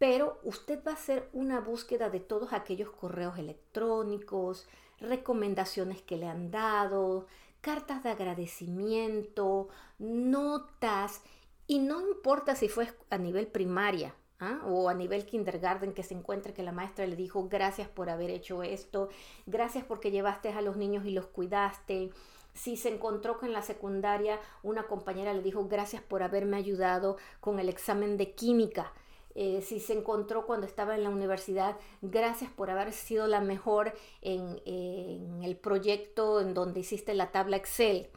pero 0.00 0.40
usted 0.44 0.82
va 0.82 0.92
a 0.92 0.94
hacer 0.94 1.28
una 1.34 1.60
búsqueda 1.60 2.08
de 2.08 2.20
todos 2.20 2.54
aquellos 2.54 2.88
correos 2.90 3.36
electrónicos, 3.38 4.66
recomendaciones 4.98 6.00
que 6.00 6.16
le 6.16 6.26
han 6.26 6.50
dado, 6.50 7.26
cartas 7.60 8.02
de 8.02 8.08
agradecimiento, 8.08 9.68
notas, 9.98 11.20
y 11.66 11.80
no 11.80 12.00
importa 12.00 12.56
si 12.56 12.70
fue 12.70 12.88
a 13.10 13.18
nivel 13.18 13.46
primaria 13.46 14.14
¿ah? 14.38 14.62
o 14.64 14.88
a 14.88 14.94
nivel 14.94 15.26
kindergarten 15.26 15.92
que 15.92 16.02
se 16.02 16.14
encuentre 16.14 16.54
que 16.54 16.62
la 16.62 16.72
maestra 16.72 17.06
le 17.06 17.14
dijo 17.14 17.50
gracias 17.50 17.86
por 17.86 18.08
haber 18.08 18.30
hecho 18.30 18.62
esto, 18.62 19.10
gracias 19.44 19.84
porque 19.84 20.10
llevaste 20.10 20.48
a 20.48 20.62
los 20.62 20.78
niños 20.78 21.04
y 21.04 21.10
los 21.10 21.26
cuidaste. 21.26 22.10
Si 22.54 22.78
se 22.78 22.88
encontró 22.88 23.38
que 23.38 23.44
en 23.44 23.52
la 23.52 23.60
secundaria 23.60 24.40
una 24.62 24.84
compañera 24.84 25.34
le 25.34 25.42
dijo 25.42 25.68
gracias 25.68 26.00
por 26.00 26.22
haberme 26.22 26.56
ayudado 26.56 27.18
con 27.40 27.58
el 27.58 27.68
examen 27.68 28.16
de 28.16 28.34
química. 28.34 28.94
Eh, 29.34 29.62
si 29.62 29.80
se 29.80 29.92
encontró 29.92 30.46
cuando 30.46 30.66
estaba 30.66 30.94
en 30.94 31.04
la 31.04 31.10
universidad, 31.10 31.76
gracias 32.02 32.50
por 32.50 32.70
haber 32.70 32.92
sido 32.92 33.26
la 33.26 33.40
mejor 33.40 33.92
en, 34.22 34.60
en 34.64 35.42
el 35.44 35.56
proyecto 35.56 36.40
en 36.40 36.54
donde 36.54 36.80
hiciste 36.80 37.14
la 37.14 37.30
tabla 37.30 37.56
Excel. 37.56 38.08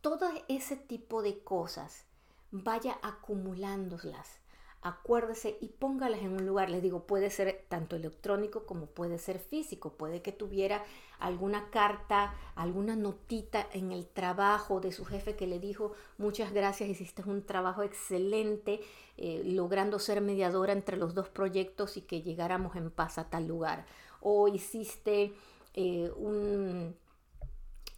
Todo 0.00 0.28
ese 0.48 0.76
tipo 0.76 1.22
de 1.22 1.38
cosas, 1.38 2.04
vaya 2.50 2.98
acumulándolas 3.02 4.39
acuérdese 4.82 5.58
y 5.60 5.68
póngalas 5.68 6.20
en 6.20 6.32
un 6.32 6.46
lugar. 6.46 6.70
Les 6.70 6.82
digo, 6.82 7.06
puede 7.06 7.30
ser 7.30 7.64
tanto 7.68 7.96
electrónico 7.96 8.64
como 8.64 8.86
puede 8.86 9.18
ser 9.18 9.38
físico. 9.38 9.92
Puede 9.92 10.22
que 10.22 10.32
tuviera 10.32 10.84
alguna 11.18 11.70
carta, 11.70 12.34
alguna 12.54 12.96
notita 12.96 13.66
en 13.72 13.92
el 13.92 14.06
trabajo 14.06 14.80
de 14.80 14.92
su 14.92 15.04
jefe 15.04 15.36
que 15.36 15.46
le 15.46 15.58
dijo, 15.58 15.92
muchas 16.16 16.52
gracias, 16.52 16.88
hiciste 16.88 17.22
un 17.26 17.44
trabajo 17.44 17.82
excelente, 17.82 18.80
eh, 19.18 19.42
logrando 19.44 19.98
ser 19.98 20.22
mediadora 20.22 20.72
entre 20.72 20.96
los 20.96 21.14
dos 21.14 21.28
proyectos 21.28 21.96
y 21.96 22.02
que 22.02 22.22
llegáramos 22.22 22.74
en 22.76 22.90
paz 22.90 23.18
a 23.18 23.28
tal 23.28 23.46
lugar. 23.46 23.84
O 24.22 24.48
hiciste 24.48 25.34
eh, 25.74 26.10
un... 26.16 26.96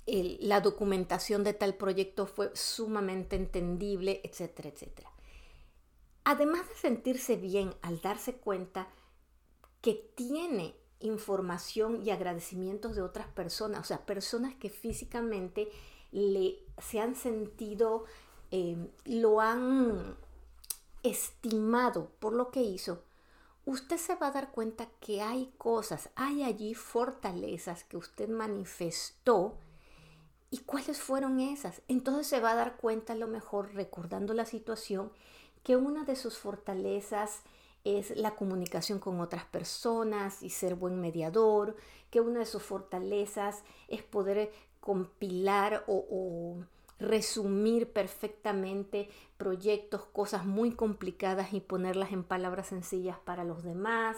la 0.06 0.60
documentación 0.60 1.44
de 1.44 1.54
tal 1.54 1.74
proyecto 1.74 2.26
fue 2.26 2.50
sumamente 2.54 3.36
entendible, 3.36 4.20
etcétera, 4.24 4.68
etcétera. 4.68 5.11
Además 6.24 6.68
de 6.68 6.74
sentirse 6.76 7.36
bien 7.36 7.74
al 7.82 8.00
darse 8.00 8.34
cuenta 8.34 8.88
que 9.80 9.94
tiene 10.14 10.76
información 11.00 12.02
y 12.04 12.10
agradecimientos 12.10 12.94
de 12.94 13.02
otras 13.02 13.26
personas, 13.28 13.80
o 13.80 13.84
sea, 13.84 14.06
personas 14.06 14.54
que 14.54 14.70
físicamente 14.70 15.68
le, 16.12 16.58
se 16.78 17.00
han 17.00 17.16
sentido, 17.16 18.04
eh, 18.50 18.76
lo 19.04 19.40
han 19.40 20.16
estimado 21.02 22.10
por 22.20 22.32
lo 22.32 22.50
que 22.50 22.62
hizo, 22.62 23.02
usted 23.64 23.96
se 23.96 24.14
va 24.14 24.28
a 24.28 24.32
dar 24.32 24.52
cuenta 24.52 24.88
que 25.00 25.22
hay 25.22 25.52
cosas, 25.58 26.10
hay 26.14 26.44
allí 26.44 26.74
fortalezas 26.74 27.84
que 27.84 27.96
usted 27.96 28.28
manifestó 28.28 29.58
y 30.50 30.58
cuáles 30.58 31.00
fueron 31.00 31.40
esas. 31.40 31.82
Entonces 31.88 32.26
se 32.26 32.40
va 32.40 32.52
a 32.52 32.56
dar 32.56 32.76
cuenta 32.76 33.14
a 33.14 33.16
lo 33.16 33.26
mejor 33.26 33.74
recordando 33.74 34.34
la 34.34 34.44
situación 34.44 35.10
que 35.62 35.76
una 35.76 36.04
de 36.04 36.16
sus 36.16 36.38
fortalezas 36.38 37.42
es 37.84 38.16
la 38.16 38.32
comunicación 38.36 38.98
con 38.98 39.20
otras 39.20 39.44
personas 39.44 40.42
y 40.42 40.50
ser 40.50 40.74
buen 40.74 41.00
mediador, 41.00 41.76
que 42.10 42.20
una 42.20 42.40
de 42.40 42.46
sus 42.46 42.62
fortalezas 42.62 43.62
es 43.88 44.02
poder 44.02 44.52
compilar 44.80 45.84
o, 45.86 46.58
resumir 46.98 47.90
perfectamente 47.90 49.08
proyectos, 49.36 50.04
cosas 50.04 50.46
muy 50.46 50.70
complicadas 50.70 51.52
y 51.52 51.58
ponerlas 51.58 52.12
en 52.12 52.22
palabras 52.22 52.68
sencillas 52.68 53.18
para 53.18 53.42
los 53.42 53.64
demás, 53.64 54.16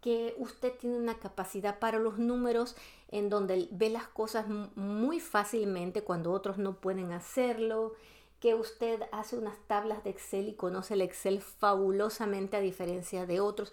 que 0.00 0.34
usted 0.38 0.72
tiene 0.78 0.96
una 0.96 1.18
capacidad 1.18 1.78
para 1.78 1.98
los 1.98 2.16
números 2.16 2.74
en 3.08 3.28
donde 3.28 3.68
ve 3.70 3.90
las 3.90 4.08
cosas 4.08 4.46
muy 4.76 5.20
fácilmente 5.20 6.04
cuando 6.04 6.32
otros 6.32 6.56
no 6.56 6.76
pueden 6.76 7.12
hacerlo, 7.12 7.92
que 8.40 8.54
usted 8.54 9.02
hace 9.12 9.36
unas 9.36 9.58
tablas 9.66 10.04
de 10.04 10.10
Excel 10.10 10.48
y 10.48 10.54
conoce 10.54 10.94
el 10.94 11.02
Excel 11.02 11.40
fabulosamente 11.40 12.56
a 12.56 12.60
diferencia 12.60 13.26
de 13.26 13.40
otros, 13.40 13.72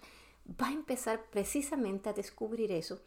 va 0.60 0.68
a 0.68 0.72
empezar 0.72 1.24
precisamente 1.30 2.08
a 2.08 2.12
descubrir 2.14 2.72
eso 2.72 3.00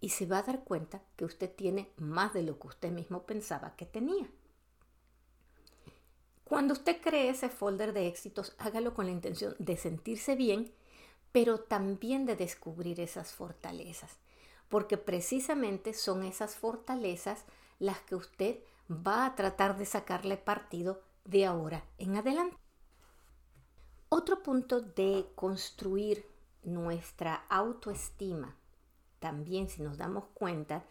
y 0.00 0.10
se 0.10 0.26
va 0.26 0.38
a 0.38 0.42
dar 0.42 0.64
cuenta 0.64 1.02
que 1.16 1.24
usted 1.24 1.50
tiene 1.54 1.90
más 1.96 2.34
de 2.34 2.42
lo 2.42 2.58
que 2.58 2.68
usted 2.68 2.90
mismo 2.90 3.22
pensaba 3.22 3.76
que 3.76 3.86
tenía. 3.86 4.28
Cuando 6.44 6.74
usted 6.74 7.00
cree 7.00 7.30
ese 7.30 7.48
folder 7.48 7.92
de 7.92 8.06
éxitos, 8.06 8.54
hágalo 8.58 8.94
con 8.94 9.06
la 9.06 9.12
intención 9.12 9.56
de 9.58 9.76
sentirse 9.76 10.36
bien, 10.36 10.72
pero 11.32 11.58
también 11.58 12.24
de 12.24 12.36
descubrir 12.36 13.00
esas 13.00 13.32
fortalezas, 13.32 14.16
porque 14.68 14.96
precisamente 14.96 15.92
son 15.92 16.22
esas 16.22 16.54
fortalezas 16.54 17.44
las 17.78 17.98
que 18.00 18.14
usted 18.14 18.58
va 18.90 19.26
a 19.26 19.34
tratar 19.34 19.76
de 19.76 19.86
sacarle 19.86 20.36
partido 20.36 21.02
de 21.24 21.46
ahora 21.46 21.84
en 21.98 22.16
adelante. 22.16 22.56
Otro 24.08 24.42
punto 24.42 24.80
de 24.80 25.26
construir 25.34 26.24
nuestra 26.62 27.44
autoestima, 27.48 28.54
también 29.18 29.68
si 29.68 29.82
nos 29.82 29.98
damos 29.98 30.24
cuenta 30.34 30.84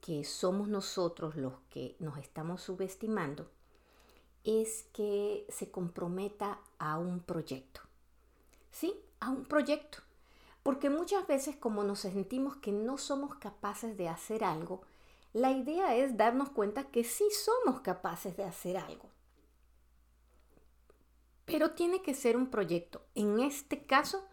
que 0.00 0.24
somos 0.24 0.68
nosotros 0.68 1.36
los 1.36 1.54
que 1.70 1.96
nos 1.98 2.18
estamos 2.18 2.62
subestimando, 2.62 3.50
es 4.44 4.84
que 4.92 5.46
se 5.48 5.70
comprometa 5.70 6.60
a 6.78 6.98
un 6.98 7.20
proyecto. 7.20 7.80
¿Sí? 8.70 8.94
A 9.20 9.30
un 9.30 9.44
proyecto. 9.44 9.98
Porque 10.62 10.90
muchas 10.90 11.26
veces 11.26 11.56
como 11.56 11.84
nos 11.84 12.00
sentimos 12.00 12.56
que 12.56 12.72
no 12.72 12.98
somos 12.98 13.34
capaces 13.36 13.96
de 13.96 14.08
hacer 14.08 14.44
algo, 14.44 14.82
la 15.32 15.52
idea 15.52 15.96
es 15.96 16.16
darnos 16.16 16.50
cuenta 16.50 16.84
que 16.90 17.04
sí 17.04 17.24
somos 17.30 17.80
capaces 17.80 18.36
de 18.36 18.44
hacer 18.44 18.76
algo. 18.76 19.10
Pero 21.44 21.72
tiene 21.72 22.02
que 22.02 22.14
ser 22.14 22.36
un 22.36 22.50
proyecto. 22.50 23.02
En 23.14 23.40
este 23.40 23.84
caso, 23.86 24.26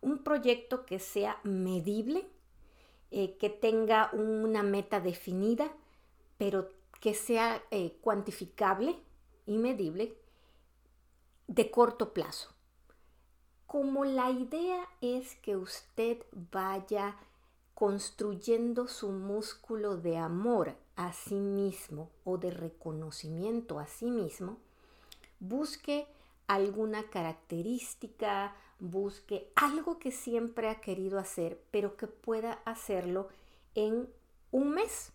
un 0.00 0.22
proyecto 0.22 0.86
que 0.86 0.98
sea 0.98 1.40
medible, 1.44 2.26
eh, 3.10 3.36
que 3.38 3.50
tenga 3.50 4.10
una 4.12 4.62
meta 4.62 5.00
definida, 5.00 5.70
pero 6.38 6.70
que 7.00 7.14
sea 7.14 7.62
eh, 7.70 7.98
cuantificable 8.00 8.98
y 9.46 9.58
medible 9.58 10.16
de 11.46 11.70
corto 11.70 12.12
plazo. 12.12 12.50
Como 13.66 14.04
la 14.04 14.30
idea 14.30 14.88
es 15.00 15.34
que 15.36 15.56
usted 15.56 16.24
vaya 16.32 17.16
construyendo 17.74 18.86
su 18.86 19.10
músculo 19.10 19.96
de 19.96 20.16
amor 20.16 20.76
a 20.96 21.12
sí 21.12 21.34
mismo 21.34 22.10
o 22.24 22.38
de 22.38 22.50
reconocimiento 22.50 23.78
a 23.78 23.86
sí 23.86 24.10
mismo, 24.10 24.58
busque 25.40 26.06
alguna 26.46 27.10
característica, 27.10 28.54
busque 28.78 29.50
algo 29.56 29.98
que 29.98 30.12
siempre 30.12 30.68
ha 30.68 30.80
querido 30.80 31.18
hacer, 31.18 31.60
pero 31.70 31.96
que 31.96 32.06
pueda 32.06 32.60
hacerlo 32.64 33.28
en 33.74 34.08
un 34.52 34.70
mes. 34.70 35.12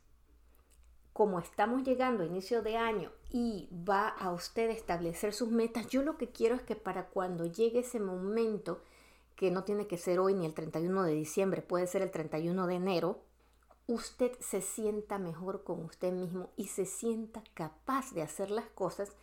Como 1.13 1.39
estamos 1.39 1.83
llegando 1.83 2.23
a 2.23 2.27
inicio 2.27 2.61
de 2.61 2.77
año 2.77 3.11
y 3.29 3.69
va 3.71 4.07
a 4.07 4.31
usted 4.31 4.69
establecer 4.69 5.33
sus 5.33 5.49
metas, 5.49 5.87
yo 5.87 6.01
lo 6.01 6.17
que 6.17 6.29
quiero 6.29 6.55
es 6.55 6.61
que 6.61 6.75
para 6.75 7.07
cuando 7.07 7.45
llegue 7.45 7.79
ese 7.79 7.99
momento 7.99 8.81
que 9.39 9.51
no 9.51 9.63
tiene 9.63 9.87
que 9.87 9.97
ser 9.97 10.19
hoy 10.19 10.33
ni 10.33 10.45
el 10.45 10.53
31 10.53 11.01
de 11.03 11.13
diciembre, 11.13 11.61
puede 11.61 11.87
ser 11.87 12.01
el 12.01 12.11
31 12.11 12.67
de 12.67 12.75
enero, 12.75 13.21
usted 13.87 14.33
se 14.41 14.59
sienta 14.59 15.17
mejor 15.17 15.63
con 15.63 15.85
usted 15.85 16.11
mismo 16.11 16.49
y 16.57 16.67
se 16.67 16.85
sienta 16.85 17.41
capaz 17.53 18.11
de 18.11 18.21
hacer 18.21 18.51
las 18.51 18.65
cosas 18.65 19.13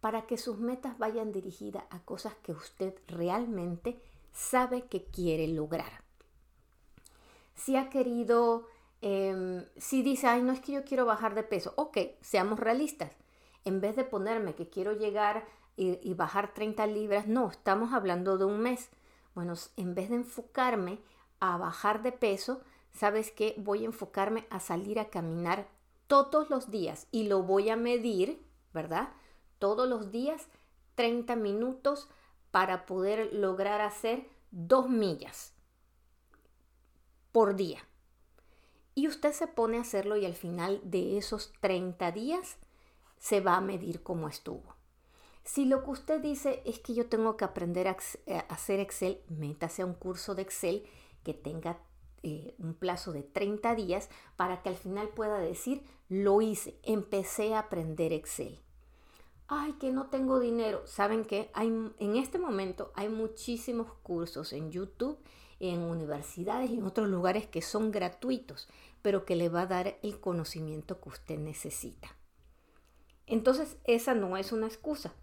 para 0.00 0.26
que 0.26 0.38
sus 0.38 0.56
metas 0.56 0.96
vayan 0.96 1.30
dirigidas 1.30 1.84
a 1.90 1.98
cosas 1.98 2.34
que 2.36 2.52
usted 2.52 2.94
realmente 3.06 4.00
sabe 4.32 4.86
que 4.86 5.04
quiere 5.04 5.46
lograr. 5.46 6.02
Si 7.54 7.76
ha 7.76 7.90
querido, 7.90 8.68
em, 9.02 9.66
si 9.76 10.02
dice, 10.02 10.26
ay, 10.26 10.40
no 10.42 10.54
es 10.54 10.60
que 10.60 10.72
yo 10.72 10.84
quiero 10.86 11.04
bajar 11.04 11.34
de 11.34 11.42
peso, 11.42 11.74
ok, 11.76 11.98
seamos 12.22 12.58
realistas. 12.58 13.12
En 13.66 13.82
vez 13.82 13.94
de 13.94 14.04
ponerme 14.04 14.54
que 14.54 14.70
quiero 14.70 14.94
llegar 14.94 15.46
y, 15.76 15.98
y 16.02 16.14
bajar 16.14 16.54
30 16.54 16.86
libras, 16.86 17.26
no, 17.26 17.50
estamos 17.50 17.92
hablando 17.92 18.38
de 18.38 18.46
un 18.46 18.60
mes. 18.60 18.88
Bueno, 19.36 19.52
en 19.76 19.94
vez 19.94 20.08
de 20.08 20.16
enfocarme 20.16 20.98
a 21.40 21.58
bajar 21.58 22.02
de 22.02 22.10
peso, 22.10 22.62
¿sabes 22.94 23.30
qué? 23.30 23.54
Voy 23.58 23.82
a 23.82 23.84
enfocarme 23.84 24.46
a 24.48 24.60
salir 24.60 24.98
a 24.98 25.10
caminar 25.10 25.68
todos 26.06 26.48
los 26.48 26.70
días 26.70 27.06
y 27.12 27.24
lo 27.24 27.42
voy 27.42 27.68
a 27.68 27.76
medir, 27.76 28.42
¿verdad? 28.72 29.10
Todos 29.58 29.86
los 29.86 30.10
días 30.10 30.48
30 30.94 31.36
minutos 31.36 32.08
para 32.50 32.86
poder 32.86 33.34
lograr 33.34 33.82
hacer 33.82 34.26
dos 34.52 34.88
millas 34.88 35.52
por 37.30 37.56
día. 37.56 37.86
Y 38.94 39.06
usted 39.06 39.32
se 39.32 39.48
pone 39.48 39.76
a 39.76 39.82
hacerlo 39.82 40.16
y 40.16 40.24
al 40.24 40.34
final 40.34 40.80
de 40.82 41.18
esos 41.18 41.52
30 41.60 42.10
días 42.10 42.56
se 43.18 43.42
va 43.42 43.56
a 43.56 43.60
medir 43.60 44.02
cómo 44.02 44.28
estuvo. 44.28 44.75
Si 45.46 45.64
lo 45.64 45.84
que 45.84 45.90
usted 45.90 46.20
dice 46.20 46.60
es 46.66 46.80
que 46.80 46.92
yo 46.92 47.06
tengo 47.06 47.36
que 47.36 47.44
aprender 47.44 47.86
a 47.86 47.96
hacer 48.48 48.80
Excel, 48.80 49.20
métase 49.28 49.82
a 49.82 49.86
un 49.86 49.94
curso 49.94 50.34
de 50.34 50.42
Excel 50.42 50.84
que 51.22 51.34
tenga 51.34 51.78
eh, 52.24 52.56
un 52.58 52.74
plazo 52.74 53.12
de 53.12 53.22
30 53.22 53.76
días 53.76 54.10
para 54.34 54.60
que 54.60 54.70
al 54.70 54.74
final 54.74 55.08
pueda 55.10 55.38
decir, 55.38 55.84
lo 56.08 56.42
hice, 56.42 56.80
empecé 56.82 57.54
a 57.54 57.60
aprender 57.60 58.12
Excel. 58.12 58.58
Ay, 59.46 59.74
que 59.74 59.92
no 59.92 60.08
tengo 60.08 60.40
dinero. 60.40 60.84
¿Saben 60.84 61.24
qué? 61.24 61.48
Hay, 61.54 61.68
en 61.68 62.16
este 62.16 62.40
momento 62.40 62.90
hay 62.96 63.08
muchísimos 63.08 63.92
cursos 64.02 64.52
en 64.52 64.72
YouTube, 64.72 65.16
en 65.60 65.80
universidades 65.80 66.70
y 66.70 66.78
en 66.78 66.86
otros 66.86 67.08
lugares 67.08 67.46
que 67.46 67.62
son 67.62 67.92
gratuitos, 67.92 68.68
pero 69.00 69.24
que 69.24 69.36
le 69.36 69.48
va 69.48 69.60
a 69.60 69.66
dar 69.66 69.96
el 70.02 70.18
conocimiento 70.18 71.00
que 71.00 71.08
usted 71.08 71.38
necesita. 71.38 72.16
Entonces, 73.28 73.76
esa 73.84 74.14
no 74.14 74.36
es 74.36 74.50
una 74.50 74.66
excusa. 74.66 75.14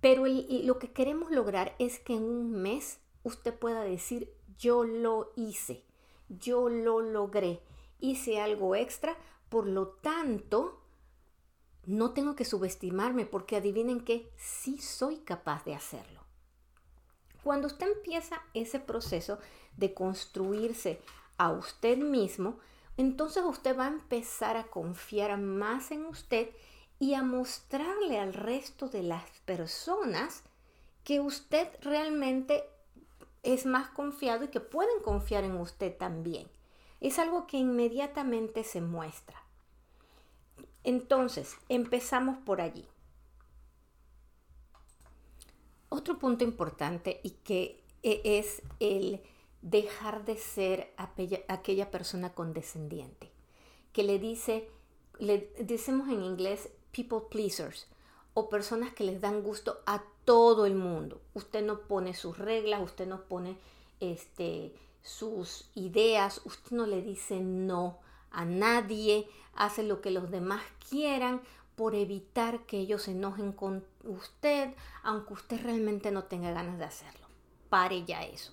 Pero 0.00 0.24
lo 0.26 0.78
que 0.78 0.92
queremos 0.92 1.30
lograr 1.30 1.74
es 1.78 1.98
que 1.98 2.14
en 2.14 2.24
un 2.24 2.52
mes 2.52 3.00
usted 3.22 3.54
pueda 3.54 3.82
decir, 3.82 4.32
yo 4.58 4.84
lo 4.84 5.32
hice, 5.36 5.84
yo 6.28 6.68
lo 6.68 7.00
logré, 7.00 7.60
hice 7.98 8.40
algo 8.40 8.74
extra, 8.74 9.16
por 9.48 9.66
lo 9.66 9.88
tanto, 9.88 10.80
no 11.84 12.12
tengo 12.12 12.34
que 12.36 12.44
subestimarme 12.44 13.26
porque 13.26 13.56
adivinen 13.56 14.00
que 14.00 14.32
sí 14.36 14.78
soy 14.78 15.18
capaz 15.18 15.64
de 15.64 15.74
hacerlo. 15.74 16.20
Cuando 17.42 17.66
usted 17.66 17.88
empieza 17.88 18.42
ese 18.54 18.80
proceso 18.80 19.38
de 19.76 19.94
construirse 19.94 21.00
a 21.36 21.50
usted 21.50 21.96
mismo, 21.98 22.58
entonces 22.96 23.42
usted 23.44 23.78
va 23.78 23.86
a 23.86 23.88
empezar 23.88 24.56
a 24.56 24.66
confiar 24.66 25.38
más 25.38 25.90
en 25.90 26.04
usted 26.04 26.50
y 27.00 27.14
a 27.14 27.22
mostrarle 27.22 28.20
al 28.20 28.34
resto 28.34 28.88
de 28.88 29.02
las 29.02 29.24
personas 29.46 30.42
que 31.02 31.18
usted 31.18 31.66
realmente 31.80 32.62
es 33.42 33.64
más 33.64 33.88
confiado 33.88 34.44
y 34.44 34.48
que 34.48 34.60
pueden 34.60 35.02
confiar 35.02 35.42
en 35.44 35.56
usted 35.56 35.96
también. 35.96 36.46
Es 37.00 37.18
algo 37.18 37.46
que 37.46 37.56
inmediatamente 37.56 38.64
se 38.64 38.82
muestra. 38.82 39.42
Entonces, 40.84 41.56
empezamos 41.70 42.36
por 42.36 42.60
allí. 42.60 42.86
Otro 45.88 46.18
punto 46.18 46.44
importante 46.44 47.20
y 47.22 47.30
que 47.30 47.82
e, 48.02 48.20
es 48.24 48.62
el 48.78 49.22
dejar 49.62 50.26
de 50.26 50.36
ser 50.36 50.92
aquella 50.98 51.90
persona 51.90 52.34
condescendiente, 52.34 53.30
que 53.94 54.02
le 54.02 54.18
dice, 54.18 54.68
le 55.18 55.50
decimos 55.58 56.08
en 56.08 56.22
inglés 56.22 56.68
people 56.92 57.20
pleasers 57.30 57.86
o 58.34 58.48
personas 58.48 58.92
que 58.92 59.04
les 59.04 59.20
dan 59.20 59.42
gusto 59.42 59.80
a 59.86 60.02
todo 60.24 60.66
el 60.66 60.74
mundo. 60.74 61.20
Usted 61.34 61.64
no 61.64 61.80
pone 61.80 62.14
sus 62.14 62.38
reglas, 62.38 62.82
usted 62.82 63.06
no 63.06 63.22
pone 63.22 63.58
este, 64.00 64.74
sus 65.02 65.70
ideas, 65.74 66.40
usted 66.44 66.72
no 66.72 66.86
le 66.86 67.02
dice 67.02 67.40
no 67.40 67.98
a 68.30 68.44
nadie, 68.44 69.28
hace 69.54 69.82
lo 69.82 70.00
que 70.00 70.10
los 70.10 70.30
demás 70.30 70.62
quieran 70.88 71.42
por 71.74 71.94
evitar 71.94 72.66
que 72.66 72.78
ellos 72.78 73.02
se 73.02 73.12
enojen 73.12 73.52
con 73.52 73.84
usted, 74.04 74.74
aunque 75.02 75.32
usted 75.32 75.62
realmente 75.62 76.10
no 76.10 76.24
tenga 76.24 76.52
ganas 76.52 76.78
de 76.78 76.84
hacerlo. 76.84 77.26
Pare 77.68 78.04
ya 78.04 78.22
eso. 78.22 78.52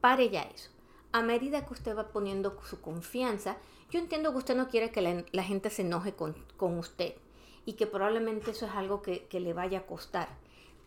Pare 0.00 0.28
ya 0.28 0.42
eso. 0.42 0.70
A 1.12 1.22
medida 1.22 1.64
que 1.64 1.72
usted 1.72 1.96
va 1.96 2.08
poniendo 2.08 2.60
su 2.68 2.80
confianza, 2.80 3.56
yo 3.90 4.00
entiendo 4.00 4.32
que 4.32 4.38
usted 4.38 4.56
no 4.56 4.68
quiere 4.68 4.90
que 4.90 5.24
la, 5.30 5.42
gente 5.44 5.70
se 5.70 5.82
enoje 5.82 6.14
con, 6.14 6.34
con 6.56 6.78
usted 6.78 7.14
y 7.64 7.74
que 7.74 7.86
probablemente 7.86 8.50
eso 8.50 8.66
es 8.66 8.72
algo 8.72 9.02
que, 9.02 9.26
le 9.32 9.52
vaya 9.52 9.80
a 9.80 9.86
costar. 9.86 10.28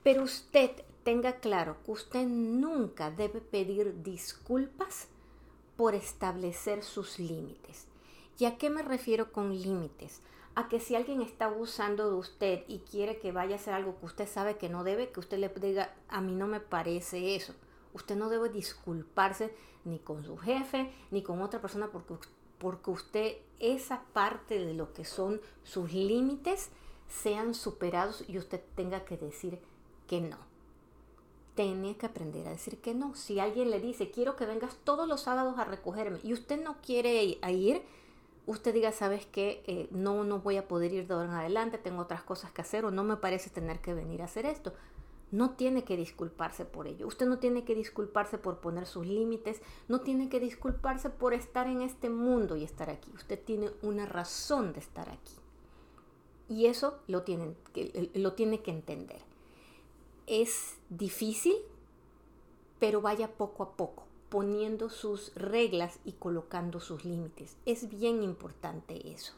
Pero 0.03 0.23
usted 0.23 0.71
tenga 1.03 1.37
claro 1.37 1.77
que 1.85 1.91
usted 1.91 2.25
nunca 2.25 3.11
debe 3.11 3.41
pedir 3.41 4.03
disculpas 4.03 5.07
por 5.75 5.95
establecer 5.95 6.83
sus 6.83 7.19
límites. 7.19 7.87
¿Y 8.39 8.45
a 8.45 8.57
qué 8.57 8.69
me 8.69 8.83
refiero 8.83 9.31
con 9.31 9.53
límites? 9.53 10.21
A 10.55 10.69
que 10.69 10.79
si 10.79 10.95
alguien 10.95 11.21
está 11.21 11.45
abusando 11.45 12.09
de 12.09 12.15
usted 12.15 12.63
y 12.67 12.79
quiere 12.79 13.19
que 13.19 13.31
vaya 13.31 13.55
a 13.55 13.59
hacer 13.59 13.73
algo 13.73 13.99
que 13.99 14.05
usted 14.05 14.27
sabe 14.27 14.57
que 14.57 14.69
no 14.69 14.83
debe, 14.83 15.11
que 15.11 15.19
usted 15.19 15.37
le 15.37 15.49
diga, 15.49 15.93
a 16.07 16.21
mí 16.21 16.33
no 16.33 16.47
me 16.47 16.59
parece 16.59 17.35
eso. 17.35 17.53
Usted 17.93 18.15
no 18.15 18.29
debe 18.29 18.49
disculparse 18.49 19.53
ni 19.85 19.99
con 19.99 20.23
su 20.23 20.37
jefe 20.37 20.91
ni 21.11 21.21
con 21.21 21.41
otra 21.41 21.61
persona 21.61 21.87
porque 21.87 22.15
porque 22.57 22.91
usted 22.91 23.37
esa 23.59 24.03
parte 24.13 24.59
de 24.59 24.73
lo 24.73 24.93
que 24.93 25.05
son 25.05 25.41
sus 25.63 25.93
límites 25.93 26.69
sean 27.07 27.53
superados 27.53 28.23
y 28.27 28.37
usted 28.37 28.61
tenga 28.75 29.05
que 29.05 29.17
decir 29.17 29.59
que 30.07 30.21
no. 30.21 30.37
Tiene 31.55 31.97
que 31.97 32.05
aprender 32.05 32.47
a 32.47 32.51
decir 32.51 32.79
que 32.79 32.93
no. 32.93 33.15
Si 33.15 33.39
alguien 33.39 33.71
le 33.71 33.79
dice, 33.79 34.11
quiero 34.11 34.35
que 34.35 34.45
vengas 34.45 34.75
todos 34.83 35.07
los 35.07 35.21
sábados 35.21 35.57
a 35.57 35.65
recogerme 35.65 36.19
y 36.23 36.33
usted 36.33 36.61
no 36.61 36.77
quiere 36.81 37.23
ir, 37.23 37.81
usted 38.45 38.73
diga, 38.73 38.91
sabes 38.91 39.25
que 39.25 39.63
eh, 39.65 39.87
no, 39.91 40.23
no 40.23 40.39
voy 40.39 40.57
a 40.57 40.67
poder 40.67 40.93
ir 40.93 41.07
de 41.07 41.13
ahora 41.13 41.29
en 41.29 41.33
adelante, 41.33 41.77
tengo 41.77 42.01
otras 42.01 42.23
cosas 42.23 42.51
que 42.51 42.61
hacer 42.61 42.85
o 42.85 42.91
no 42.91 43.03
me 43.03 43.17
parece 43.17 43.49
tener 43.49 43.79
que 43.79 43.93
venir 43.93 44.21
a 44.21 44.25
hacer 44.25 44.45
esto. 44.45 44.73
No 45.31 45.51
tiene 45.51 45.83
que 45.83 45.97
disculparse 45.97 46.63
por 46.63 46.87
ello. 46.87 47.07
Usted 47.07 47.25
no 47.25 47.39
tiene 47.39 47.65
que 47.65 47.75
disculparse 47.75 48.37
por 48.37 48.59
poner 48.59 48.85
sus 48.85 49.05
límites. 49.05 49.61
No 49.87 50.01
tiene 50.01 50.29
que 50.29 50.39
disculparse 50.39 51.09
por 51.09 51.33
estar 51.33 51.67
en 51.67 51.81
este 51.81 52.09
mundo 52.09 52.55
y 52.55 52.63
estar 52.63 52.89
aquí. 52.89 53.11
Usted 53.13 53.39
tiene 53.43 53.71
una 53.81 54.05
razón 54.05 54.71
de 54.71 54.79
estar 54.79 55.09
aquí. 55.09 55.33
Y 56.49 56.67
eso 56.67 56.99
lo, 57.07 57.23
tienen, 57.23 57.57
lo 58.13 58.33
tiene 58.33 58.61
que 58.61 58.71
entender. 58.71 59.21
Es 60.27 60.77
difícil, 60.89 61.55
pero 62.79 63.01
vaya 63.01 63.33
poco 63.33 63.63
a 63.63 63.71
poco, 63.75 64.05
poniendo 64.29 64.89
sus 64.89 65.33
reglas 65.35 65.99
y 66.05 66.13
colocando 66.13 66.79
sus 66.79 67.03
límites. 67.03 67.57
Es 67.65 67.89
bien 67.89 68.23
importante 68.23 69.11
eso. 69.11 69.33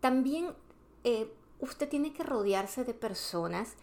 También 0.00 0.52
eh, 1.02 1.32
usted 1.64 1.88
tiene 1.88 2.12
que 2.12 2.22
rodearse 2.22 2.84
de 2.84 2.94
personas 2.94 3.74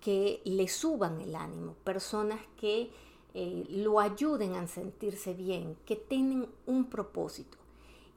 que 0.00 0.40
le 0.44 0.68
suban 0.68 1.20
el 1.20 1.34
ánimo, 1.34 1.74
personas 1.84 2.40
que 2.56 2.90
eh, 3.34 3.66
lo 3.68 4.00
ayuden 4.00 4.54
a 4.54 4.66
sentirse 4.66 5.34
bien, 5.34 5.76
que 5.84 5.96
tienen 5.96 6.48
un 6.66 6.88
propósito. 6.88 7.58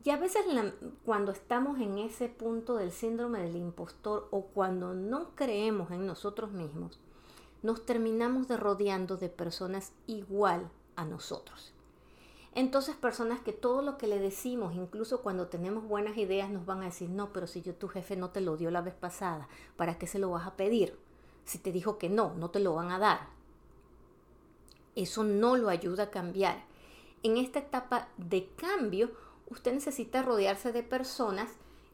Y 0.03 0.09
a 0.09 0.17
veces 0.17 0.43
cuando 1.05 1.31
estamos 1.31 1.79
en 1.79 1.97
ese 1.97 2.27
punto 2.27 2.75
del 2.75 2.91
síndrome 2.91 3.41
del 3.41 3.55
impostor 3.55 4.27
o 4.31 4.47
cuando 4.47 4.93
no 4.93 5.33
creemos 5.35 5.91
en 5.91 6.05
nosotros 6.05 6.51
mismos, 6.51 6.99
nos 7.61 7.85
terminamos 7.85 8.49
de 8.49 8.57
rodeando 8.57 9.15
de 9.15 9.29
personas 9.29 9.93
igual 10.07 10.69
a 10.97 11.05
nosotros. 11.05 11.72
Entonces 12.55 12.95
personas 12.95 13.39
que 13.39 13.51
todo 13.51 13.81
lo 13.81 13.97
que 13.97 14.07
le 14.07 14.19
decimos, 14.19 14.75
incluso 14.75 15.21
cuando 15.21 15.47
tenemos 15.47 15.85
buenas 15.85 16.17
ideas, 16.17 16.51
nos 16.51 16.65
van 16.65 16.81
a 16.81 16.85
decir, 16.85 17.09
no, 17.09 17.33
pero 17.33 17.47
si 17.47 17.61
yo 17.63 17.73
tu 17.73 17.87
jefe 17.87 18.15
no 18.15 18.29
te 18.29 18.41
lo 18.41 18.57
dio 18.57 18.69
la 18.69 18.81
vez 18.81 18.93
pasada, 18.93 19.47
¿para 19.75 19.97
qué 19.97 20.05
se 20.05 20.19
lo 20.19 20.29
vas 20.29 20.45
a 20.45 20.55
pedir? 20.55 20.95
Si 21.45 21.57
te 21.57 21.71
dijo 21.71 21.97
que 21.97 22.09
no, 22.09 22.35
no 22.35 22.51
te 22.51 22.59
lo 22.59 22.75
van 22.75 22.91
a 22.91 22.99
dar. 22.99 23.27
Eso 24.95 25.23
no 25.23 25.57
lo 25.57 25.69
ayuda 25.69 26.03
a 26.03 26.11
cambiar. 26.11 26.63
En 27.23 27.37
esta 27.37 27.59
etapa 27.59 28.09
de 28.17 28.47
cambio, 28.55 29.11
usted 29.49 29.73
necesita 29.73 30.21
rodearse 30.21 30.71
de 30.71 30.83
personas 30.83 31.49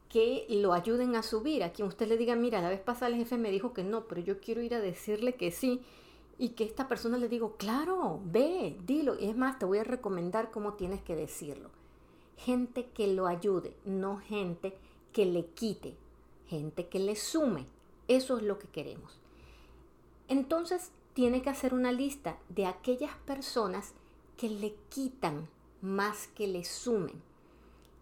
que 0.10 0.46
lo 0.50 0.74
ayuden 0.74 1.16
a 1.16 1.24
subir. 1.24 1.64
A 1.64 1.72
quien 1.72 1.88
usted 1.88 2.08
le 2.08 2.18
diga, 2.18 2.36
mira, 2.36 2.62
la 2.62 2.70
vez 2.70 2.82
pasada 2.82 3.08
el 3.08 3.16
jefe 3.16 3.38
me 3.38 3.52
dijo 3.52 3.74
que 3.74 3.84
no, 3.84 4.08
pero 4.08 4.20
yo 4.20 4.42
quiero 4.42 4.62
ir 4.62 4.74
a 4.76 4.82
decirle 4.82 5.36
que 5.36 5.52
sí 5.52 5.82
y 6.40 6.50
que 6.52 6.64
esta 6.64 6.88
persona 6.88 7.18
le 7.18 7.28
digo, 7.28 7.58
claro, 7.58 8.22
ve, 8.24 8.78
dilo. 8.86 9.20
Y 9.20 9.26
es 9.26 9.36
más, 9.36 9.60
te 9.60 9.66
voy 9.66 9.80
a 9.80 9.84
recomendar 9.84 10.52
cómo 10.52 10.74
tienes 10.76 11.02
que 11.02 11.16
decirlo. 11.16 11.70
Gente 12.38 12.88
que 12.92 13.08
lo 13.08 13.28
ayude, 13.28 13.76
no 13.84 14.20
gente 14.20 14.78
que 15.12 15.26
le 15.26 15.48
quite, 15.48 15.98
gente 16.48 16.88
que 16.88 17.00
le 17.00 17.18
sume. 17.18 17.66
Eso 18.08 18.38
es 18.38 18.44
lo 18.44 18.58
que 18.58 18.70
queremos. 18.70 19.20
Entonces, 20.30 20.92
tiene 21.14 21.42
que 21.42 21.50
hacer 21.50 21.74
una 21.74 21.92
lista 21.92 22.38
de 22.48 22.66
aquellas 22.66 23.16
personas 23.26 23.94
que 24.38 24.48
le 24.48 24.76
quitan 24.88 25.50
más 25.82 26.28
que 26.28 26.48
le 26.48 26.64
sumen 26.64 27.22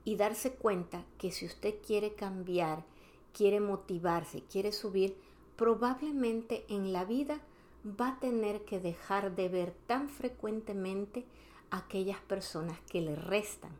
y 0.05 0.15
darse 0.15 0.53
cuenta 0.53 1.03
que 1.17 1.31
si 1.31 1.47
usted 1.47 1.75
quiere 1.85 2.13
cambiar, 2.13 2.85
quiere 3.33 3.59
motivarse, 3.59 4.43
quiere 4.43 4.71
subir, 4.71 5.17
probablemente 5.55 6.65
en 6.69 6.93
la 6.93 7.03
vida 7.03 7.41
va 7.85 8.09
a 8.09 8.19
tener 8.19 8.65
que 8.65 8.79
dejar 8.79 9.35
de 9.35 9.49
ver 9.49 9.73
tan 9.87 10.09
frecuentemente 10.09 11.25
a 11.69 11.77
aquellas 11.77 12.19
personas 12.21 12.79
que 12.89 13.01
le 13.01 13.15
restan 13.15 13.71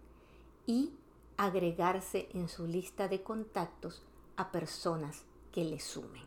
y 0.65 0.91
agregarse 1.37 2.29
en 2.33 2.49
su 2.49 2.67
lista 2.67 3.07
de 3.07 3.21
contactos 3.21 4.03
a 4.35 4.51
personas 4.51 5.23
que 5.51 5.63
le 5.63 5.79
sumen. 5.79 6.23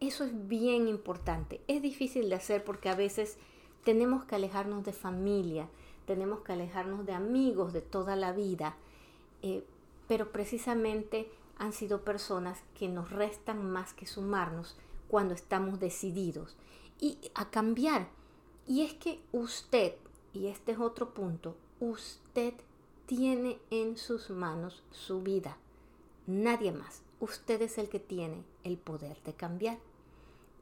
Eso 0.00 0.24
es 0.24 0.48
bien 0.48 0.88
importante. 0.88 1.60
Es 1.66 1.82
difícil 1.82 2.28
de 2.28 2.36
hacer 2.36 2.64
porque 2.64 2.88
a 2.88 2.94
veces 2.94 3.36
tenemos 3.84 4.24
que 4.24 4.36
alejarnos 4.36 4.84
de 4.84 4.92
familia, 4.92 5.68
tenemos 6.06 6.40
que 6.40 6.52
alejarnos 6.52 7.04
de 7.04 7.12
amigos 7.12 7.72
de 7.72 7.80
toda 7.80 8.16
la 8.16 8.32
vida, 8.32 8.76
eh, 9.42 9.64
pero 10.06 10.30
precisamente 10.30 11.30
han 11.58 11.72
sido 11.72 12.02
personas 12.02 12.62
que 12.78 12.88
nos 12.88 13.10
restan 13.10 13.70
más 13.70 13.92
que 13.92 14.06
sumarnos 14.06 14.76
cuando 15.08 15.34
estamos 15.34 15.80
decididos 15.80 16.56
y 17.00 17.18
a 17.34 17.50
cambiar. 17.50 18.08
Y 18.66 18.82
es 18.82 18.94
que 18.94 19.20
usted, 19.32 19.94
y 20.32 20.46
este 20.46 20.72
es 20.72 20.78
otro 20.78 21.14
punto, 21.14 21.56
usted 21.80 22.54
tiene 23.06 23.58
en 23.70 23.96
sus 23.96 24.30
manos 24.30 24.82
su 24.90 25.22
vida. 25.22 25.56
Nadie 26.26 26.72
más. 26.72 27.02
Usted 27.20 27.62
es 27.62 27.78
el 27.78 27.88
que 27.88 27.98
tiene 27.98 28.44
el 28.62 28.76
poder 28.76 29.20
de 29.22 29.32
cambiar. 29.32 29.78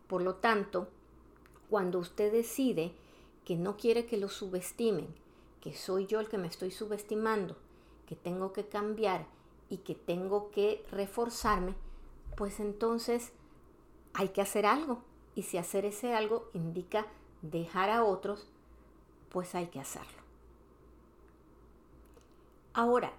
Por 0.06 0.22
lo 0.22 0.36
tanto, 0.36 0.88
cuando 1.68 1.98
usted 1.98 2.32
decide 2.32 2.92
que 3.44 3.56
no 3.56 3.76
quiere 3.76 4.06
que 4.06 4.16
lo 4.16 4.28
subestimen, 4.28 5.08
que 5.60 5.74
soy 5.74 6.06
yo 6.06 6.20
el 6.20 6.28
que 6.28 6.38
me 6.38 6.46
estoy 6.46 6.70
subestimando, 6.70 7.56
que 8.06 8.14
tengo 8.14 8.52
que 8.52 8.66
cambiar 8.66 9.26
y 9.68 9.78
que 9.78 9.96
tengo 9.96 10.50
que 10.52 10.84
reforzarme, 10.92 11.74
pues 12.36 12.60
entonces 12.60 13.32
hay 14.16 14.30
que 14.30 14.40
hacer 14.40 14.66
algo. 14.66 15.02
Y 15.34 15.42
si 15.42 15.58
hacer 15.58 15.84
ese 15.84 16.14
algo 16.14 16.48
indica 16.54 17.06
dejar 17.42 17.90
a 17.90 18.02
otros, 18.02 18.48
pues 19.28 19.54
hay 19.54 19.66
que 19.66 19.78
hacerlo. 19.78 20.22
Ahora, 22.72 23.12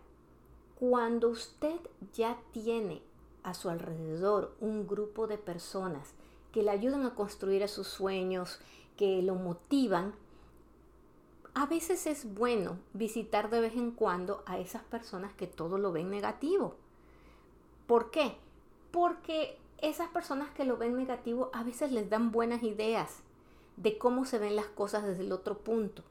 cuando 0.80 1.30
usted 1.30 1.80
ya 2.14 2.38
tiene 2.52 3.02
a 3.44 3.54
su 3.54 3.70
alrededor 3.70 4.56
un 4.60 4.88
grupo 4.88 5.28
de 5.28 5.38
personas 5.38 6.14
que 6.52 6.64
le 6.64 6.72
ayudan 6.72 7.06
a 7.06 7.14
construir 7.14 7.64
a 7.64 7.68
sus 7.68 7.88
sueños, 7.88 8.60
que 8.98 9.22
lo 9.22 9.36
motivan, 9.36 10.16
a 11.54 11.68
veces 11.68 12.08
es 12.08 12.34
bueno 12.34 12.80
visitar 12.94 13.52
de 13.52 13.62
vez 13.62 13.74
en 13.76 13.92
cuando 13.92 14.44
a 14.48 14.58
esas 14.58 14.84
personas 14.84 15.34
que 15.34 15.46
todo 15.46 15.78
lo 15.78 15.92
ven 15.92 16.10
negativo. 16.10 16.76
¿Por 17.86 18.10
qué? 18.10 18.36
Porque 18.92 19.58
esas 19.80 20.10
personas 20.10 20.50
que 20.52 20.66
lo 20.66 20.78
ven 20.78 20.98
negativo 20.98 21.50
a 21.54 21.64
veces 21.64 21.92
les 21.92 22.10
dan 22.10 22.32
buenas 22.32 22.64
ideas 22.64 23.22
de 23.76 23.98
cómo 23.98 24.26
se 24.26 24.40
ven 24.40 24.56
las 24.56 24.66
cosas 24.66 25.04
desde 25.04 25.24
el 25.24 25.32
otro 25.32 25.60
punto 25.60 26.04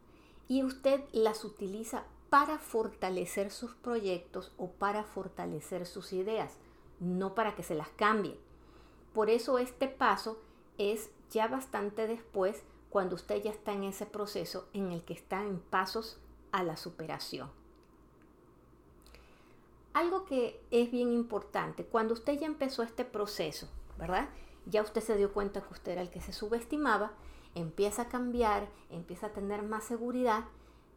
y 0.48 0.62
usted 0.62 1.02
las 1.12 1.44
utiliza 1.44 2.04
para 2.30 2.58
fortalecer 2.58 3.50
sus 3.50 3.74
proyectos 3.74 4.52
o 4.56 4.70
para 4.70 5.04
fortalecer 5.04 5.86
sus 5.86 6.12
ideas, 6.12 6.58
no 7.00 7.34
para 7.34 7.54
que 7.54 7.62
se 7.62 7.74
las 7.74 7.88
cambie. 7.88 8.38
Por 9.12 9.30
eso 9.30 9.58
este 9.58 9.88
paso 9.88 10.38
es 10.78 11.10
ya 11.30 11.48
bastante 11.48 12.06
después 12.06 12.62
cuando 12.90 13.16
usted 13.16 13.42
ya 13.42 13.50
está 13.50 13.72
en 13.72 13.84
ese 13.84 14.06
proceso 14.06 14.68
en 14.72 14.92
el 14.92 15.02
que 15.04 15.14
está 15.14 15.42
en 15.42 15.58
pasos 15.58 16.18
a 16.52 16.62
la 16.62 16.76
superación. 16.76 17.50
Algo 19.96 20.26
que 20.26 20.62
es 20.70 20.90
bien 20.90 21.10
importante, 21.10 21.86
cuando 21.86 22.12
usted 22.12 22.38
ya 22.38 22.44
empezó 22.44 22.82
este 22.82 23.06
proceso, 23.06 23.66
¿verdad? 23.96 24.28
Ya 24.66 24.82
usted 24.82 25.00
se 25.00 25.16
dio 25.16 25.32
cuenta 25.32 25.62
que 25.62 25.72
usted 25.72 25.92
era 25.92 26.02
el 26.02 26.10
que 26.10 26.20
se 26.20 26.34
subestimaba, 26.34 27.12
empieza 27.54 28.02
a 28.02 28.08
cambiar, 28.10 28.68
empieza 28.90 29.28
a 29.28 29.32
tener 29.32 29.62
más 29.62 29.84
seguridad, 29.84 30.44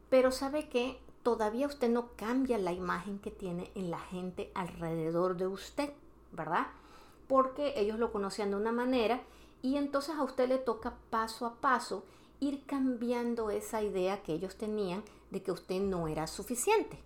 pero 0.10 0.34
sabe 0.34 0.68
que 0.68 1.00
todavía 1.24 1.68
usted 1.68 1.88
no 1.90 2.10
cambia 2.18 2.58
la 2.58 2.74
imagen 2.74 3.20
que 3.20 3.32
tiene 3.32 3.72
en 3.74 3.90
la 3.90 4.00
gente 4.00 4.52
alrededor 4.54 5.38
de 5.38 5.48
usted, 5.48 5.94
¿verdad? 6.34 6.68
Porque 7.30 7.76
ellos 7.78 8.00
lo 8.00 8.12
conocían 8.12 8.50
de 8.50 8.58
una 8.58 8.74
manera 8.74 9.22
y 9.62 9.78
entonces 9.78 10.16
a 10.18 10.24
usted 10.24 10.50
le 10.50 10.58
toca 10.58 10.98
paso 11.10 11.46
a 11.46 11.56
paso 11.62 12.04
ir 12.42 12.66
cambiando 12.66 13.50
esa 13.50 13.82
idea 13.82 14.24
que 14.24 14.34
ellos 14.34 14.58
tenían 14.58 15.06
de 15.32 15.42
que 15.42 15.54
usted 15.54 15.80
no 15.80 16.10
era 16.10 16.28
suficiente. 16.28 17.02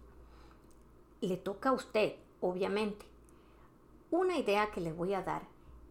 Le 1.24 1.38
toca 1.38 1.70
a 1.70 1.72
usted, 1.72 2.16
obviamente. 2.42 3.06
Una 4.12 4.38
idea 4.38 4.72
que 4.72 4.82
le 4.82 4.92
voy 4.92 5.14
a 5.14 5.22
dar 5.24 5.44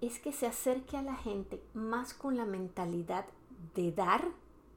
es 0.02 0.18
que 0.18 0.30
se 0.30 0.46
acerque 0.46 0.98
a 0.98 1.02
la 1.02 1.16
gente 1.16 1.62
más 1.72 2.12
con 2.12 2.36
la 2.36 2.44
mentalidad 2.44 3.24
de 3.74 3.92
dar, 3.92 4.26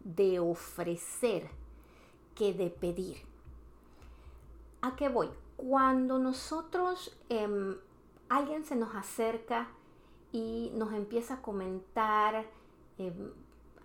de 0.05 0.39
ofrecer, 0.39 1.49
que 2.35 2.53
de 2.53 2.69
pedir. 2.69 3.17
¿A 4.81 4.95
qué 4.95 5.09
voy? 5.09 5.29
Cuando 5.57 6.19
nosotros, 6.19 7.17
em, 7.27 7.75
alguien 8.29 8.63
se 8.63 8.77
nos 8.77 8.95
acerca 8.95 9.67
y 10.31 10.71
nos 10.73 10.93
empieza 10.93 11.33
a 11.33 11.41
comentar 11.41 12.45
em, 12.97 13.33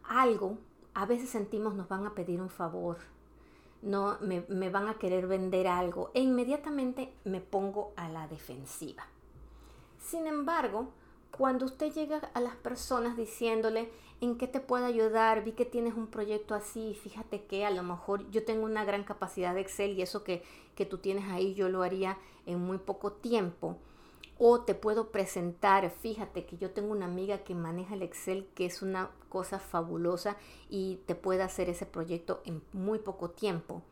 algo, 0.05 0.57
a 0.95 1.05
veces 1.05 1.31
sentimos 1.31 1.75
nos 1.75 1.89
van 1.89 2.07
a 2.07 2.15
pedir 2.15 2.41
un 2.41 2.49
favor, 2.49 2.99
no 3.83 4.19
me, 4.21 4.45
me, 4.49 4.71
van 4.71 4.89
a 4.89 4.95
querer 4.95 5.27
vender 5.27 5.67
algo 5.67 6.11
e 6.15 6.21
inmediatamente 6.21 7.13
me 7.25 7.41
pongo 7.41 7.93
a 7.97 8.09
la 8.09 8.29
defensiva. 8.29 9.07
Sin 9.99 10.27
embargo, 10.27 10.89
cuando 11.31 11.65
usted 11.65 11.93
llega 11.93 12.19
a 12.35 12.41
las 12.41 12.57
personas 12.57 13.17
diciéndole 13.17 13.91
en 14.21 14.37
qué 14.37 14.47
te 14.47 14.61
puedo 14.61 14.85
ayudar, 14.85 15.45
vi 15.45 15.53
que 15.53 15.65
tienes 15.65 15.95
un 15.95 16.07
proyecto 16.07 16.55
así, 16.55 16.95
fíjate 16.95 17.45
que 17.45 17.65
a 17.65 17.71
lo 17.71 17.83
mejor 17.83 18.31
yo 18.31 18.45
tengo 18.45 18.65
una 18.65 18.85
gran 18.85 19.05
capacidad 19.05 19.55
de 19.55 19.63
Excel 19.63 19.93
y 19.93 20.03
eso 20.03 20.25
que, 20.25 20.43
que 20.75 20.85
tú 20.85 20.99
tienes 20.99 21.31
ahí 21.31 21.55
yo 21.55 21.69
lo 21.69 21.83
haría 21.83 22.19
en 22.47 22.61
muy 22.61 22.79
poco 22.79 23.13
tiempo 23.13 23.79
o 24.43 24.63
te 24.63 24.75
puedo 24.75 25.11
presentar, 25.11 25.91
fíjate 25.91 26.47
que 26.47 26.57
yo 26.57 26.71
tengo 26.71 26.93
una 26.93 27.05
amiga 27.05 27.45
que 27.45 27.55
maneja 27.55 27.95
el 27.95 28.01
Excel, 28.01 28.49
que 28.55 28.65
es 28.65 28.81
una 28.81 29.11
cosa 29.29 29.59
fabulosa 29.59 30.39
y 30.71 30.97
te 31.05 31.15
puede 31.15 31.43
hacer 31.43 31.69
ese 31.69 31.85
proyecto 31.85 32.41
en 32.47 32.63
muy 32.73 33.01
poco 33.01 33.29
tiempo. 33.29 33.83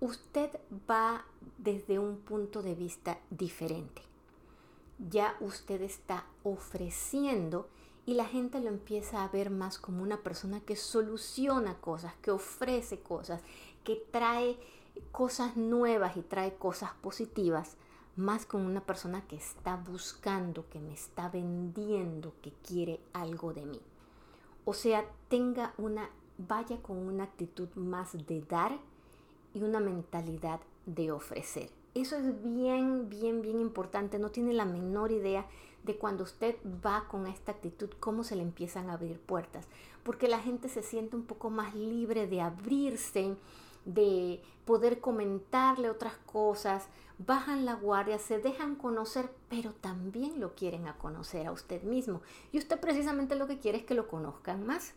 Usted 0.00 0.50
va 0.90 1.24
desde 1.58 2.00
un 2.00 2.16
punto 2.16 2.64
de 2.64 2.74
vista 2.74 3.20
diferente. 3.30 4.02
Ya 4.98 5.36
usted 5.38 5.80
está 5.82 6.26
ofreciendo 6.42 7.68
y 8.06 8.14
la 8.14 8.24
gente 8.24 8.58
lo 8.58 8.70
empieza 8.70 9.22
a 9.22 9.28
ver 9.28 9.50
más 9.50 9.78
como 9.78 10.02
una 10.02 10.20
persona 10.24 10.58
que 10.58 10.74
soluciona 10.74 11.76
cosas, 11.80 12.12
que 12.22 12.32
ofrece 12.32 12.98
cosas, 12.98 13.40
que 13.84 14.04
trae 14.10 14.58
cosas 15.12 15.56
nuevas 15.56 16.16
y 16.16 16.22
trae 16.22 16.56
cosas 16.56 16.90
positivas 17.00 17.76
más 18.16 18.46
con 18.46 18.62
una 18.62 18.80
persona 18.80 19.22
que 19.28 19.36
está 19.36 19.76
buscando, 19.76 20.68
que 20.68 20.80
me 20.80 20.94
está 20.94 21.28
vendiendo, 21.28 22.32
que 22.42 22.52
quiere 22.66 23.00
algo 23.12 23.52
de 23.52 23.66
mí. 23.66 23.80
O 24.64 24.74
sea, 24.74 25.04
tenga 25.28 25.74
una, 25.78 26.10
vaya 26.38 26.82
con 26.82 26.96
una 26.96 27.24
actitud 27.24 27.68
más 27.74 28.26
de 28.26 28.40
dar 28.42 28.78
y 29.54 29.62
una 29.62 29.80
mentalidad 29.80 30.60
de 30.86 31.12
ofrecer. 31.12 31.70
Eso 31.94 32.16
es 32.16 32.42
bien, 32.42 33.08
bien, 33.08 33.42
bien 33.42 33.60
importante. 33.60 34.18
No 34.18 34.30
tiene 34.30 34.52
la 34.52 34.64
menor 34.64 35.12
idea 35.12 35.46
de 35.84 35.96
cuando 35.96 36.24
usted 36.24 36.56
va 36.84 37.06
con 37.08 37.26
esta 37.26 37.52
actitud, 37.52 37.90
cómo 38.00 38.24
se 38.24 38.36
le 38.36 38.42
empiezan 38.42 38.90
a 38.90 38.94
abrir 38.94 39.20
puertas. 39.20 39.66
Porque 40.02 40.28
la 40.28 40.40
gente 40.40 40.68
se 40.68 40.82
siente 40.82 41.16
un 41.16 41.24
poco 41.24 41.48
más 41.48 41.74
libre 41.74 42.26
de 42.26 42.40
abrirse, 42.40 43.36
de 43.86 44.42
poder 44.66 45.00
comentarle 45.00 45.88
otras 45.88 46.14
cosas, 46.26 46.88
bajan 47.18 47.64
la 47.64 47.74
guardia, 47.74 48.18
se 48.18 48.38
dejan 48.38 48.74
conocer, 48.74 49.30
pero 49.48 49.72
también 49.72 50.40
lo 50.40 50.54
quieren 50.54 50.86
a 50.86 50.98
conocer 50.98 51.46
a 51.46 51.52
usted 51.52 51.82
mismo. 51.82 52.20
Y 52.52 52.58
usted 52.58 52.78
precisamente 52.78 53.36
lo 53.36 53.46
que 53.46 53.58
quiere 53.58 53.78
es 53.78 53.84
que 53.84 53.94
lo 53.94 54.08
conozcan 54.08 54.66
más. 54.66 54.92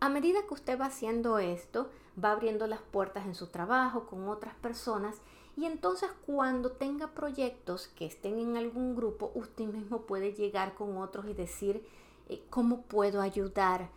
A 0.00 0.08
medida 0.08 0.46
que 0.46 0.54
usted 0.54 0.80
va 0.80 0.86
haciendo 0.86 1.38
esto, 1.38 1.90
va 2.22 2.32
abriendo 2.32 2.66
las 2.66 2.80
puertas 2.80 3.26
en 3.26 3.34
su 3.34 3.48
trabajo 3.48 4.06
con 4.06 4.28
otras 4.28 4.54
personas 4.54 5.16
y 5.56 5.66
entonces 5.66 6.10
cuando 6.26 6.72
tenga 6.72 7.14
proyectos 7.14 7.88
que 7.88 8.06
estén 8.06 8.38
en 8.38 8.56
algún 8.56 8.96
grupo, 8.96 9.30
usted 9.34 9.64
mismo 9.64 10.02
puede 10.02 10.32
llegar 10.32 10.74
con 10.74 10.98
otros 10.98 11.26
y 11.26 11.34
decir, 11.34 11.86
eh, 12.28 12.42
¿cómo 12.50 12.82
puedo 12.82 13.20
ayudar? 13.20 13.88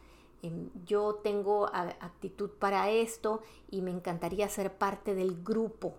Em, 0.42 0.70
yo 0.86 1.16
tengo 1.16 1.68
actitud 1.68 2.50
para 2.52 2.90
esto 2.90 3.42
y 3.70 3.82
me 3.82 3.92
encantaría 3.92 4.48
ser 4.50 4.74
parte 4.78 5.16
del 5.16 5.44
grupo. 5.44 5.96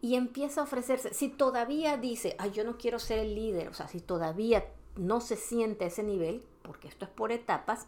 Y 0.00 0.14
empieza 0.14 0.60
a 0.60 0.64
ofrecerse. 0.64 1.12
Si 1.14 1.28
todavía 1.28 1.96
dice, 1.96 2.36
ay, 2.38 2.52
yo 2.52 2.64
no 2.64 2.78
quiero 2.78 2.98
ser 2.98 3.18
el 3.18 3.34
líder, 3.34 3.68
o 3.68 3.74
sea, 3.74 3.88
si 3.88 4.00
todavía 4.00 4.64
no 4.96 5.20
se 5.20 5.36
siente 5.36 5.86
ese 5.86 6.02
nivel, 6.02 6.44
porque 6.62 6.88
esto 6.88 7.04
es 7.04 7.10
por 7.10 7.32
etapas, 7.32 7.86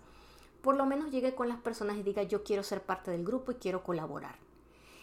por 0.62 0.76
lo 0.76 0.86
menos 0.86 1.10
llegue 1.10 1.34
con 1.34 1.48
las 1.48 1.58
personas 1.58 1.96
y 1.96 2.02
diga, 2.02 2.22
yo 2.22 2.42
quiero 2.42 2.62
ser 2.62 2.82
parte 2.82 3.10
del 3.10 3.24
grupo 3.24 3.52
y 3.52 3.56
quiero 3.56 3.82
colaborar. 3.82 4.36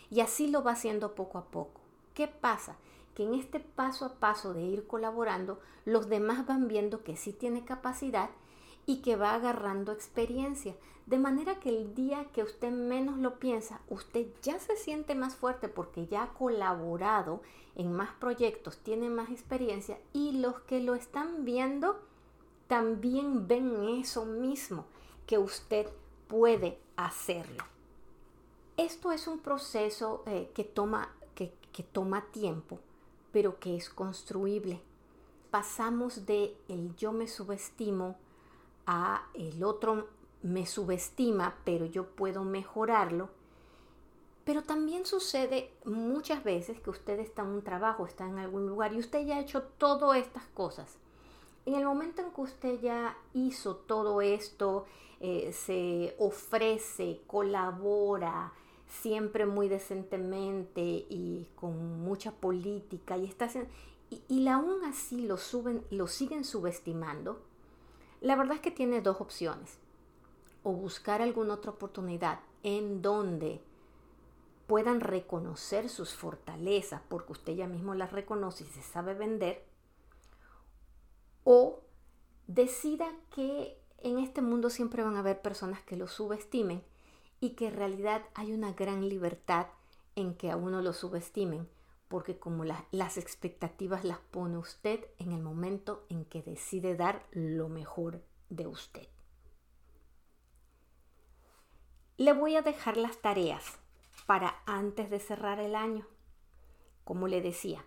Y 0.09 0.21
así 0.21 0.47
lo 0.47 0.63
va 0.63 0.71
haciendo 0.71 1.15
poco 1.15 1.37
a 1.37 1.45
poco. 1.45 1.81
¿Qué 2.13 2.27
pasa? 2.27 2.77
Que 3.15 3.23
en 3.23 3.33
este 3.33 3.59
paso 3.59 4.05
a 4.05 4.15
paso 4.15 4.53
de 4.53 4.61
ir 4.61 4.87
colaborando, 4.87 5.59
los 5.85 6.09
demás 6.09 6.45
van 6.45 6.67
viendo 6.67 7.03
que 7.03 7.15
sí 7.15 7.33
tiene 7.33 7.65
capacidad 7.65 8.29
y 8.87 9.01
que 9.01 9.17
va 9.17 9.35
agarrando 9.35 9.91
experiencia. 9.91 10.73
De 11.05 11.19
manera 11.19 11.59
que 11.59 11.69
el 11.69 11.93
día 11.93 12.25
que 12.33 12.41
usted 12.41 12.71
menos 12.71 13.17
lo 13.17 13.37
piensa, 13.37 13.81
usted 13.89 14.27
ya 14.41 14.59
se 14.59 14.75
siente 14.75 15.13
más 15.13 15.35
fuerte 15.35 15.67
porque 15.67 16.07
ya 16.07 16.23
ha 16.23 16.33
colaborado 16.33 17.41
en 17.75 17.91
más 17.91 18.09
proyectos, 18.15 18.79
tiene 18.79 19.09
más 19.09 19.29
experiencia 19.29 19.99
y 20.13 20.31
los 20.31 20.61
que 20.61 20.79
lo 20.79 20.95
están 20.95 21.45
viendo 21.45 21.99
también 22.67 23.47
ven 23.47 23.83
eso 23.99 24.25
mismo, 24.25 24.85
que 25.25 25.37
usted 25.37 25.87
puede 26.27 26.79
hacerlo. 26.95 27.63
Esto 28.77 29.11
es 29.11 29.27
un 29.27 29.39
proceso 29.39 30.23
eh, 30.27 30.51
que, 30.53 30.63
toma, 30.63 31.13
que, 31.35 31.53
que 31.71 31.83
toma 31.83 32.25
tiempo, 32.31 32.79
pero 33.31 33.59
que 33.59 33.75
es 33.75 33.89
construible. 33.89 34.81
Pasamos 35.51 36.25
de 36.25 36.55
el 36.67 36.95
yo 36.95 37.11
me 37.11 37.27
subestimo 37.27 38.17
a 38.87 39.27
el 39.35 39.63
otro 39.63 40.07
me 40.41 40.65
subestima, 40.65 41.55
pero 41.63 41.85
yo 41.85 42.07
puedo 42.07 42.43
mejorarlo. 42.43 43.29
Pero 44.43 44.63
también 44.63 45.05
sucede 45.05 45.71
muchas 45.83 46.43
veces 46.43 46.79
que 46.79 46.89
usted 46.89 47.19
está 47.19 47.41
en 47.41 47.49
un 47.49 47.63
trabajo, 47.63 48.07
está 48.07 48.25
en 48.25 48.39
algún 48.39 48.65
lugar 48.65 48.93
y 48.93 48.99
usted 48.99 49.25
ya 49.25 49.35
ha 49.35 49.41
hecho 49.41 49.61
todas 49.61 50.17
estas 50.17 50.45
cosas. 50.53 50.97
En 51.65 51.75
el 51.75 51.83
momento 51.83 52.21
en 52.21 52.31
que 52.31 52.41
usted 52.41 52.79
ya 52.79 53.17
hizo 53.33 53.75
todo 53.75 54.21
esto, 54.21 54.85
eh, 55.19 55.51
se 55.51 56.15
ofrece, 56.17 57.21
colabora, 57.27 58.53
siempre 58.87 59.45
muy 59.45 59.67
decentemente 59.67 60.81
y 60.81 61.49
con 61.55 62.01
mucha 62.01 62.31
política 62.31 63.17
y 63.17 63.25
está 63.25 63.49
y, 64.09 64.21
y 64.29 64.47
aún 64.47 64.85
así 64.85 65.27
lo 65.27 65.35
suben, 65.35 65.83
lo 65.89 66.07
siguen 66.07 66.45
subestimando, 66.45 67.41
la 68.21 68.35
verdad 68.35 68.55
es 68.55 68.61
que 68.61 68.71
tiene 68.71 69.01
dos 69.01 69.21
opciones. 69.21 69.79
O 70.63 70.73
buscar 70.73 71.21
alguna 71.21 71.53
otra 71.53 71.71
oportunidad 71.71 72.39
en 72.63 73.01
donde 73.01 73.61
puedan 74.67 74.99
reconocer 74.99 75.89
sus 75.89 76.13
fortalezas, 76.13 77.01
porque 77.07 77.31
usted 77.31 77.55
ya 77.55 77.67
mismo 77.67 77.95
las 77.95 78.11
reconoce 78.11 78.65
y 78.65 78.67
se 78.67 78.81
sabe 78.81 79.13
vender, 79.13 79.65
o 81.45 81.79
decida 82.47 83.07
que 83.33 83.79
en 83.99 84.19
este 84.19 84.41
mundo 84.41 84.69
siempre 84.69 85.03
van 85.03 85.15
a 85.15 85.19
haber 85.19 85.41
personas 85.41 85.81
que 85.81 85.95
lo 85.95 86.07
subestimen 86.07 86.83
y 87.39 87.51
que 87.51 87.67
en 87.67 87.75
realidad 87.75 88.23
hay 88.33 88.51
una 88.51 88.73
gran 88.73 89.07
libertad 89.07 89.67
en 90.15 90.35
que 90.35 90.51
a 90.51 90.57
uno 90.57 90.81
lo 90.81 90.91
subestimen, 90.91 91.69
porque 92.07 92.39
como 92.39 92.63
las 92.63 93.17
expectativas 93.17 94.03
las 94.03 94.19
pone 94.19 94.57
usted 94.57 95.05
en 95.19 95.31
el 95.31 95.41
momento 95.41 96.05
en 96.09 96.25
que 96.25 96.41
decide 96.41 96.95
dar 96.95 97.25
lo 97.31 97.69
mejor 97.69 98.23
de 98.49 98.67
usted. 98.67 99.07
Le 102.17 102.33
voy 102.33 102.55
a 102.55 102.61
dejar 102.61 102.97
las 102.97 103.21
tareas 103.21 103.77
para 104.25 104.61
antes 104.65 105.09
de 105.09 105.19
cerrar 105.19 105.59
el 105.59 105.75
año. 105.75 106.07
Como 107.03 107.27
le 107.27 107.41
decía, 107.41 107.85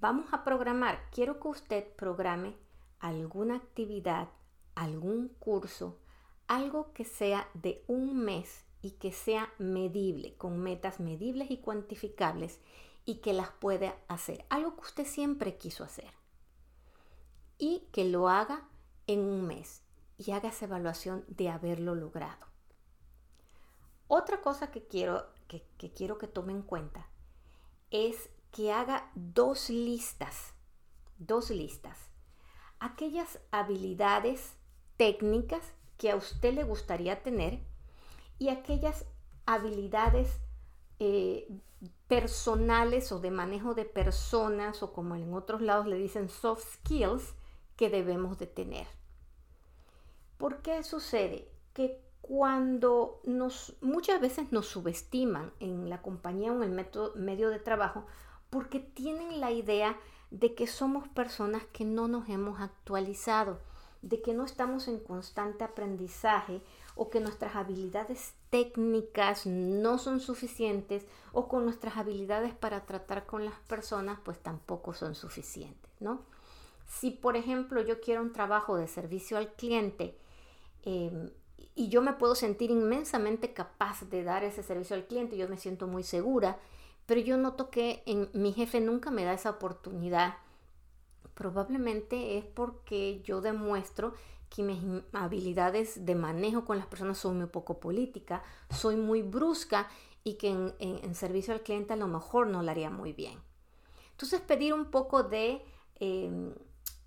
vamos 0.00 0.32
a 0.32 0.44
programar, 0.44 1.08
quiero 1.10 1.38
que 1.40 1.48
usted 1.48 1.94
programe 1.94 2.56
alguna 2.98 3.56
actividad, 3.56 4.28
algún 4.74 5.28
curso, 5.38 6.00
algo 6.48 6.92
que 6.92 7.04
sea 7.04 7.48
de 7.54 7.84
un 7.86 8.16
mes 8.16 8.65
y 8.82 8.92
que 8.92 9.12
sea 9.12 9.52
medible, 9.58 10.36
con 10.36 10.58
metas 10.58 11.00
medibles 11.00 11.50
y 11.50 11.58
cuantificables 11.58 12.60
y 13.04 13.16
que 13.16 13.32
las 13.32 13.50
pueda 13.50 13.96
hacer. 14.08 14.44
Algo 14.48 14.74
que 14.76 14.82
usted 14.82 15.06
siempre 15.06 15.56
quiso 15.56 15.84
hacer. 15.84 16.12
Y 17.58 17.84
que 17.92 18.04
lo 18.04 18.28
haga 18.28 18.68
en 19.06 19.20
un 19.20 19.46
mes 19.46 19.82
y 20.18 20.32
haga 20.32 20.50
esa 20.50 20.66
evaluación 20.66 21.24
de 21.28 21.48
haberlo 21.48 21.94
logrado. 21.94 22.46
Otra 24.08 24.40
cosa 24.40 24.70
que 24.70 24.86
quiero 24.86 25.26
que, 25.48 25.62
quiero 25.94 26.18
que 26.18 26.26
tome 26.26 26.52
en 26.52 26.62
cuenta 26.62 27.08
es 27.90 28.30
que 28.52 28.72
haga 28.72 29.10
dos 29.14 29.70
listas, 29.70 30.54
dos 31.18 31.50
listas. 31.50 31.98
Aquellas 32.78 33.38
habilidades 33.50 34.54
técnicas 34.96 35.72
que 35.98 36.10
a 36.10 36.16
usted 36.16 36.54
le 36.54 36.64
gustaría 36.64 37.22
tener 37.22 37.60
y 38.38 38.48
aquellas 38.48 39.04
habilidades 39.46 40.40
eh, 40.98 41.48
personales 42.08 43.12
o 43.12 43.20
de 43.20 43.30
manejo 43.30 43.74
de 43.74 43.84
personas 43.84 44.82
o 44.82 44.92
como 44.92 45.14
en 45.16 45.32
otros 45.34 45.60
lados 45.60 45.86
le 45.86 45.96
dicen 45.96 46.28
soft 46.28 46.64
skills 46.74 47.34
que 47.76 47.90
debemos 47.90 48.38
de 48.38 48.46
tener. 48.46 48.86
¿Por 50.38 50.62
qué 50.62 50.82
sucede? 50.82 51.48
Que 51.72 52.00
cuando 52.20 53.20
nos, 53.24 53.76
muchas 53.80 54.20
veces 54.20 54.52
nos 54.52 54.66
subestiman 54.66 55.52
en 55.60 55.88
la 55.88 56.02
compañía 56.02 56.52
o 56.52 56.62
en 56.62 56.78
el 56.78 56.86
medio 57.14 57.50
de 57.50 57.58
trabajo 57.58 58.06
porque 58.50 58.80
tienen 58.80 59.40
la 59.40 59.50
idea 59.50 59.96
de 60.30 60.54
que 60.54 60.66
somos 60.66 61.08
personas 61.08 61.64
que 61.72 61.84
no 61.84 62.08
nos 62.08 62.28
hemos 62.28 62.60
actualizado, 62.60 63.60
de 64.02 64.22
que 64.22 64.34
no 64.34 64.44
estamos 64.44 64.88
en 64.88 64.98
constante 64.98 65.64
aprendizaje 65.64 66.62
o 66.96 67.10
que 67.10 67.20
nuestras 67.20 67.54
habilidades 67.54 68.34
técnicas 68.50 69.46
no 69.46 69.98
son 69.98 70.18
suficientes 70.18 71.06
o 71.32 71.46
con 71.46 71.64
nuestras 71.64 71.98
habilidades 71.98 72.54
para 72.54 72.86
tratar 72.86 73.26
con 73.26 73.44
las 73.44 73.54
personas 73.68 74.18
pues 74.24 74.38
tampoco 74.38 74.94
son 74.94 75.14
suficientes, 75.14 75.92
¿no? 76.00 76.22
Si 76.88 77.10
por 77.10 77.36
ejemplo 77.36 77.82
yo 77.82 78.00
quiero 78.00 78.22
un 78.22 78.32
trabajo 78.32 78.76
de 78.76 78.88
servicio 78.88 79.36
al 79.36 79.52
cliente 79.52 80.16
em, 80.84 81.30
y 81.74 81.88
yo 81.90 82.00
me 82.00 82.14
puedo 82.14 82.34
sentir 82.34 82.70
inmensamente 82.70 83.52
capaz 83.52 84.02
de 84.08 84.24
dar 84.24 84.42
ese 84.42 84.62
servicio 84.62 84.96
al 84.96 85.06
cliente, 85.06 85.36
yo 85.36 85.48
me 85.48 85.58
siento 85.58 85.86
muy 85.86 86.02
segura, 86.02 86.58
pero 87.04 87.20
yo 87.20 87.36
noto 87.36 87.68
que 87.68 88.02
mi 88.32 88.52
jefe 88.54 88.80
nunca 88.80 89.10
me 89.10 89.24
da 89.24 89.34
esa 89.34 89.50
oportunidad. 89.50 90.36
Probablemente 91.34 92.38
es 92.38 92.46
porque 92.46 93.20
yo 93.22 93.42
demuestro 93.42 94.14
que 94.48 94.62
mis 94.62 94.78
habilidades 95.12 96.04
de 96.06 96.14
manejo 96.14 96.64
con 96.64 96.78
las 96.78 96.86
personas 96.86 97.18
son 97.18 97.38
muy 97.38 97.46
poco 97.46 97.80
política, 97.80 98.42
soy 98.70 98.96
muy 98.96 99.22
brusca 99.22 99.88
y 100.24 100.34
que 100.34 100.48
en, 100.78 101.14
servicio 101.14 101.54
al 101.54 101.62
cliente 101.62 101.92
a 101.92 101.96
lo 101.96 102.08
mejor 102.08 102.46
no 102.46 102.62
lo 102.62 102.70
haría 102.70 102.90
muy 102.90 103.12
bien. 103.12 103.38
Entonces 104.12 104.40
pedir 104.40 104.72
un 104.74 104.86
poco 104.86 105.22
de 105.22 105.62
em, 106.00 106.54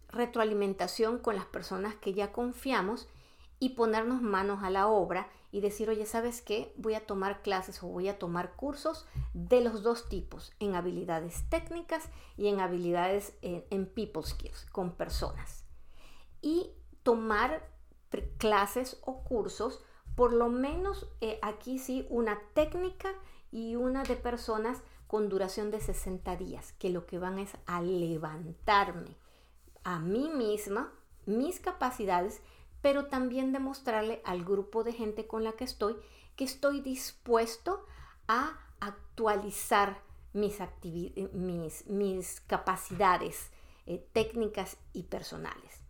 retroalimentación 0.10 1.19
con 1.19 1.36
las 1.36 1.45
personas 1.45 1.95
que 1.95 2.13
ya 2.13 2.32
confiamos 2.32 3.08
y 3.60 3.69
ponernos 3.69 4.21
manos 4.21 4.63
a 4.63 4.69
la 4.69 4.88
obra 4.88 5.28
y 5.52 5.62
decir, 5.62 5.89
oye, 5.89 6.06
¿sabes 6.06 6.41
qué? 6.41 6.73
Voy 6.78 6.93
a 6.93 7.06
tomar 7.06 7.41
clases 7.41 7.82
o 7.84 7.88
voy 7.88 8.08
a 8.08 8.19
tomar 8.19 8.56
cursos 8.56 9.06
de 9.34 9.62
los 9.62 9.84
dos 9.84 10.08
tipos, 10.08 10.54
en 10.60 10.75
habilidades 10.75 11.43
técnicas 11.49 12.08
y 12.38 12.47
en 12.47 12.60
habilidades 12.60 13.34
en, 13.41 13.86
people 13.88 14.23
skills, 14.23 14.65
con 14.71 14.91
personas. 14.93 15.65
Y 16.41 16.71
tomar 17.04 17.68
clases 18.38 19.00
o 19.06 19.24
cursos, 19.24 19.82
por 20.16 20.34
lo 20.34 20.50
menos 20.50 21.08
eh, 21.22 21.40
aquí 21.42 21.80
sí, 21.80 22.06
una 22.10 22.40
técnica 22.54 23.14
y 23.52 23.76
una 23.76 24.04
de 24.04 24.16
personas 24.16 24.82
con 25.08 25.30
duración 25.30 25.72
de 25.72 25.82
60 25.82 26.36
días, 26.36 26.74
que 26.74 26.90
lo 26.90 27.06
que 27.06 27.18
van 27.18 27.40
es 27.40 27.52
a 27.66 27.82
levantarme 27.82 29.16
a 29.84 30.00
mí 30.00 30.30
misma, 30.30 30.92
mis 31.26 31.60
capacidades, 31.60 32.42
pero 32.82 33.08
también 33.08 33.54
demostrarle 33.54 34.22
al 34.24 34.44
grupo 34.44 34.84
de 34.84 34.94
gente 34.94 35.28
con 35.28 35.44
la 35.44 35.54
que 35.54 35.64
estoy 35.64 35.96
que 36.40 36.46
estoy 36.46 36.80
dispuesto 36.80 37.86
a 38.30 38.58
actualizar 38.80 40.02
mis, 40.32 40.58
mis, 41.34 41.86
mis 41.88 42.40
capacidades 42.40 43.52
eh, 43.86 44.08
técnicas 44.14 44.78
y 44.94 45.04
personales. 45.04 45.82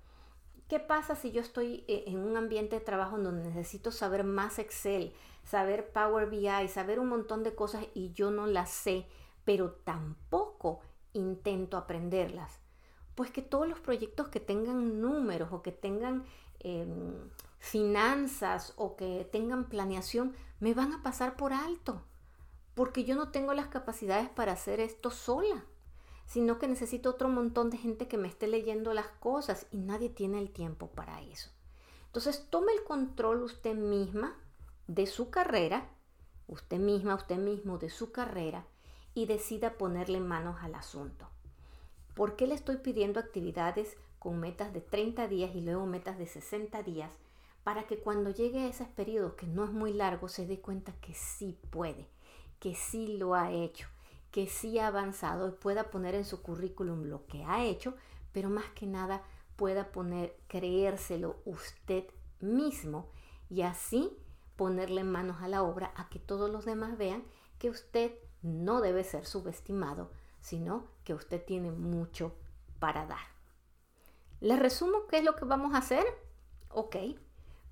¿Qué 0.69 0.79
pasa 0.79 1.15
si 1.15 1.32
yo 1.32 1.41
estoy 1.41 1.84
eh, 1.89 2.05
en 2.08 2.19
un 2.19 2.38
ambiente 2.38 2.77
de 2.77 2.86
trabajo 2.86 3.17
donde 3.17 3.49
necesito 3.49 3.91
saber 3.91 4.23
más 4.23 4.60
Excel, 4.60 5.13
saber 5.43 5.91
Power 5.91 6.29
BI, 6.29 6.67
saber 6.69 6.99
un 6.99 7.10
montón 7.10 7.43
de 7.43 7.55
cosas 7.55 7.86
y 7.93 8.13
yo 8.13 8.32
no 8.32 8.47
las 8.47 8.69
sé, 8.69 9.05
pero 9.43 9.71
tampoco 9.71 10.79
intento 11.12 11.75
aprenderlas? 11.75 12.60
Pues 13.15 13.32
que 13.32 13.41
todos 13.41 13.67
los 13.67 13.82
proyectos 13.82 14.29
que 14.29 14.39
tengan 14.39 15.01
números 15.01 15.49
o 15.51 15.62
que 15.62 15.73
tengan 15.73 16.23
Em, 16.62 17.29
finanzas 17.60 18.73
o 18.75 18.95
que 18.97 19.27
tengan 19.32 19.69
planeación 19.69 20.34
me 20.60 20.73
van 20.73 20.93
a 20.93 21.03
pasar 21.03 21.38
por 21.38 21.53
alto, 21.53 22.01
porque 22.73 23.05
yo 23.05 23.15
no 23.15 23.32
tengo 23.32 23.53
las 23.53 23.67
capacidades 23.67 24.29
para 24.29 24.53
hacer 24.53 24.79
esto 24.79 25.10
sola, 25.10 25.63
sino 26.30 26.60
que 26.60 26.68
necesito 26.68 27.10
otro 27.10 27.28
montón 27.28 27.72
de 27.72 27.78
gente 27.78 28.08
que 28.08 28.20
me 28.20 28.28
esté 28.28 28.48
leyendo 28.48 28.94
las 28.94 29.08
cosas 29.08 29.65
y 29.72 29.78
nadie 29.78 30.10
tiene 30.10 30.38
el 30.38 30.52
tiempo 30.52 30.88
para 30.88 31.24
eso. 31.24 31.50
Entonces 32.06 32.46
tome 32.52 32.72
el 32.72 32.84
control 32.84 33.42
usted 33.42 33.76
misma 33.76 34.38
de 34.86 35.08
su 35.08 35.32
carrera, 35.32 35.89
usted 36.48 36.78
misma, 36.78 37.15
usted 37.15 37.38
mismo 37.38 37.80
de 37.80 37.89
su 37.89 38.12
carrera 38.12 38.63
y 39.15 39.26
decida 39.26 39.74
ponerle 39.74 40.20
manos 40.20 40.58
al 40.62 40.76
asunto. 40.76 41.28
¿Por 42.13 42.36
qué 42.36 42.46
le 42.46 42.54
estoy 42.54 42.78
pidiendo 42.78 43.20
actividades 43.20 43.98
con 44.20 44.39
metas 44.39 44.72
de 44.72 44.82
30 44.82 45.28
días 45.28 45.56
y 45.56 45.62
luego 45.62 45.88
metas 45.88 46.20
de 46.20 46.28
60 46.28 46.84
días, 46.84 47.10
para 47.63 47.88
que 47.88 47.98
cuando 47.98 48.30
llegue 48.30 48.60
a 48.60 48.68
ese 48.68 48.86
periodo 48.86 49.36
que 49.36 49.48
no 49.48 49.63
es 49.63 49.72
muy 49.72 49.94
largo 49.94 50.28
se 50.28 50.46
dé 50.46 50.60
cuenta 50.60 50.94
que 51.02 51.15
sí 51.15 51.58
puede, 51.72 52.08
que 52.60 52.76
sí 52.76 53.18
lo 53.18 53.34
ha 53.34 53.52
hecho, 53.52 53.88
que 54.32 54.48
sí 54.48 54.80
ha 54.80 54.88
avanzado 54.88 55.48
y 55.48 55.52
pueda 55.52 55.89
poner 55.89 56.15
en 56.15 56.26
su 56.26 56.42
currículum 56.42 57.06
lo 57.06 57.26
que 57.26 57.44
ha 57.44 57.63
hecho, 57.63 57.96
pero 58.32 58.50
más 58.50 58.65
que 58.76 58.86
nada 58.86 59.24
pueda 59.56 59.92
poner, 59.92 60.38
creérselo 60.48 61.38
usted 61.46 62.06
mismo 62.39 63.10
y 63.50 63.63
así 63.63 64.18
ponerle 64.56 65.04
manos 65.04 65.42
a 65.42 65.48
la 65.48 65.63
obra 65.63 65.92
a 65.96 66.10
que 66.10 66.20
todos 66.20 66.50
los 66.50 66.65
demás 66.65 66.98
vean 66.98 67.24
que 67.58 67.70
usted 67.70 68.13
no 68.42 68.82
debe 68.82 69.04
ser 69.04 69.26
subestimado 69.26 70.12
sino 70.42 70.88
que 71.04 71.13
usted 71.13 71.44
tiene 71.44 71.72
mucho 71.72 72.36
para 72.80 73.06
dar. 73.06 73.20
Les 74.39 74.60
resumo 74.60 75.08
qué 75.08 75.20
es 75.20 75.24
lo 75.24 75.36
que 75.36 75.46
vamos 75.46 75.74
a 75.74 75.80
hacer. 75.80 76.06
Ok. 76.70 76.96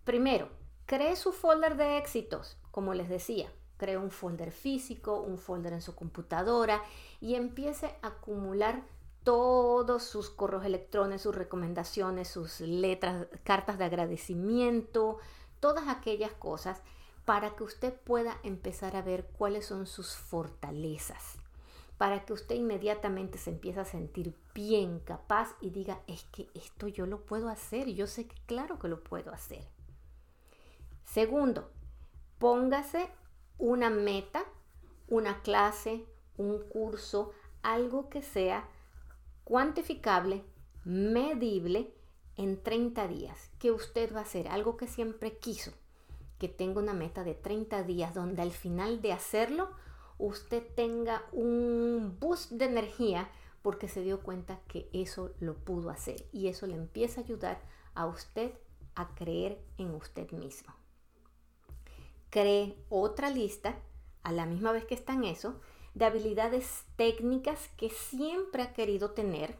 Primero, 0.04 0.50
cree 0.86 1.16
su 1.16 1.32
folder 1.32 1.78
de 1.78 1.98
éxitos, 1.98 2.58
como 2.72 2.94
les 2.94 3.10
decía. 3.10 3.52
Cree 3.78 3.98
un 3.98 4.12
folder 4.12 4.52
físico, 4.52 5.22
un 5.22 5.38
folder 5.38 5.74
en 5.74 5.82
su 5.82 5.96
computadora 5.96 6.82
y 7.22 7.36
empiece 7.36 7.96
a 8.02 8.08
acumular 8.08 8.84
todos 9.24 10.04
sus 10.04 10.30
correos 10.30 10.66
electrónicos, 10.66 11.22
sus 11.22 11.36
recomendaciones, 11.36 12.28
sus 12.28 12.62
letras, 12.62 13.28
cartas 13.44 13.78
de 13.78 13.86
agradecimiento, 13.86 15.18
todas 15.60 15.88
aquellas 15.90 16.32
cosas 16.32 16.82
para 17.26 17.56
que 17.58 17.64
usted 17.66 17.94
pueda 17.94 18.40
empezar 18.44 18.96
a 18.96 19.02
ver 19.02 19.28
cuáles 19.38 19.66
son 19.66 19.86
sus 19.86 20.16
fortalezas, 20.16 21.36
para 21.98 22.24
que 22.24 22.32
usted 22.32 22.56
inmediatamente 22.56 23.38
se 23.38 23.50
empiece 23.50 23.82
a 23.82 23.84
sentir 23.84 24.34
bien, 24.56 25.02
capaz 25.02 25.56
y 25.60 25.72
diga, 25.72 26.00
es 26.08 26.24
que 26.32 26.48
esto 26.54 26.88
yo 26.88 27.06
lo 27.06 27.26
puedo 27.26 27.50
hacer, 27.50 27.90
yo 27.90 28.08
sé 28.08 28.28
que 28.28 28.36
claro 28.46 28.80
que 28.80 28.88
lo 28.88 29.04
puedo 29.04 29.34
hacer. 29.34 29.68
Segundo, 31.04 31.70
póngase 32.40 33.10
una 33.58 33.90
meta, 33.90 34.46
una 35.08 35.42
clase, 35.42 36.06
un 36.38 36.60
curso, 36.70 37.32
algo 37.62 38.10
que 38.10 38.22
sea 38.22 38.68
cuantificable, 39.44 40.44
medible 40.84 41.94
en 42.36 42.62
30 42.62 43.08
días, 43.08 43.50
que 43.60 43.72
usted 43.72 44.14
va 44.14 44.20
a 44.20 44.24
hacer 44.24 44.48
algo 44.48 44.78
que 44.78 44.88
siempre 44.88 45.38
quiso, 45.38 45.72
que 46.38 46.48
tenga 46.48 46.80
una 46.80 46.94
meta 46.94 47.24
de 47.24 47.34
30 47.34 47.84
días 47.84 48.14
donde 48.14 48.42
al 48.42 48.52
final 48.52 49.02
de 49.02 49.14
hacerlo 49.14 49.70
usted 50.18 50.64
tenga 50.76 51.24
un 51.32 52.18
boost 52.20 52.52
de 52.52 52.66
energía 52.66 53.30
porque 53.62 53.88
se 53.88 54.02
dio 54.02 54.22
cuenta 54.22 54.60
que 54.68 54.90
eso 54.94 55.32
lo 55.40 55.56
pudo 55.56 55.90
hacer. 55.90 56.26
Y 56.32 56.48
eso 56.48 56.68
le 56.68 56.76
empieza 56.76 57.22
a 57.22 57.24
ayudar 57.24 57.60
a 57.96 58.06
usted 58.06 58.54
a 58.96 59.14
creer 59.16 59.62
en 59.78 59.94
usted 59.94 60.32
mismo. 60.32 60.74
Cree 62.30 62.78
otra 62.90 63.30
lista 63.30 63.76
a 64.24 64.32
la 64.32 64.46
misma 64.46 64.72
vez 64.72 64.86
que 64.86 64.96
está 64.96 65.14
en 65.14 65.24
eso 65.24 65.60
de 65.94 66.06
habilidades 66.06 66.84
técnicas 66.96 67.70
que 67.78 67.90
siempre 67.90 68.62
ha 68.62 68.74
querido 68.74 69.12
tener 69.12 69.56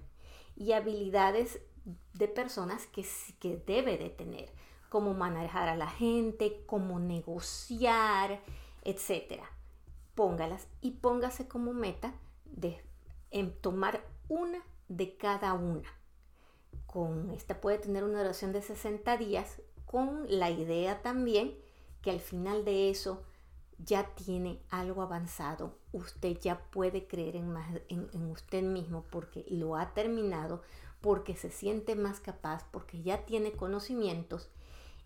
y 0.56 0.74
habilidades 0.74 1.62
de 2.14 2.28
personas 2.28 2.86
que, 2.88 3.06
que 3.40 3.58
debe 3.66 3.98
de 3.98 4.10
tener, 4.10 4.52
como 4.90 5.14
manejar 5.14 5.70
a 5.70 5.76
la 5.76 5.90
gente, 5.90 6.64
cómo 6.66 7.00
negociar, 7.00 8.42
etc. 8.84 9.42
Póngalas 10.16 10.68
y 10.82 10.92
póngase 10.92 11.48
como 11.48 11.74
meta 11.74 12.14
de 12.46 12.84
tomar 13.62 14.04
una 14.28 14.60
de 14.90 15.18
cada 15.18 15.54
una. 15.54 15.90
Con 16.86 17.32
esta 17.32 17.60
puede 17.62 17.80
tener 17.80 18.04
una 18.04 18.20
duración 18.20 18.52
de 18.52 18.62
60 18.62 19.18
días, 19.18 19.62
con 19.86 20.26
la 20.28 20.50
idea 20.50 21.02
también 21.02 21.56
que 22.02 22.12
al 22.12 22.20
final 22.20 22.66
de 22.66 22.90
eso 22.90 23.24
ya 23.78 24.16
tiene 24.16 24.60
algo 24.70 25.02
avanzado, 25.02 25.78
usted 25.92 26.40
ya 26.40 26.60
puede 26.72 27.08
creer 27.08 27.36
en, 27.36 27.52
más, 27.52 27.68
en, 27.90 28.32
usted 28.32 28.64
mismo 28.64 29.06
porque 29.12 29.46
lo 29.50 29.76
ha 29.76 29.94
terminado, 29.94 30.64
porque 31.02 31.36
se 31.36 31.52
siente 31.52 31.96
más 31.96 32.20
capaz, 32.20 32.66
porque 32.72 33.02
ya 33.04 33.26
tiene 33.26 33.52
conocimientos 33.52 34.50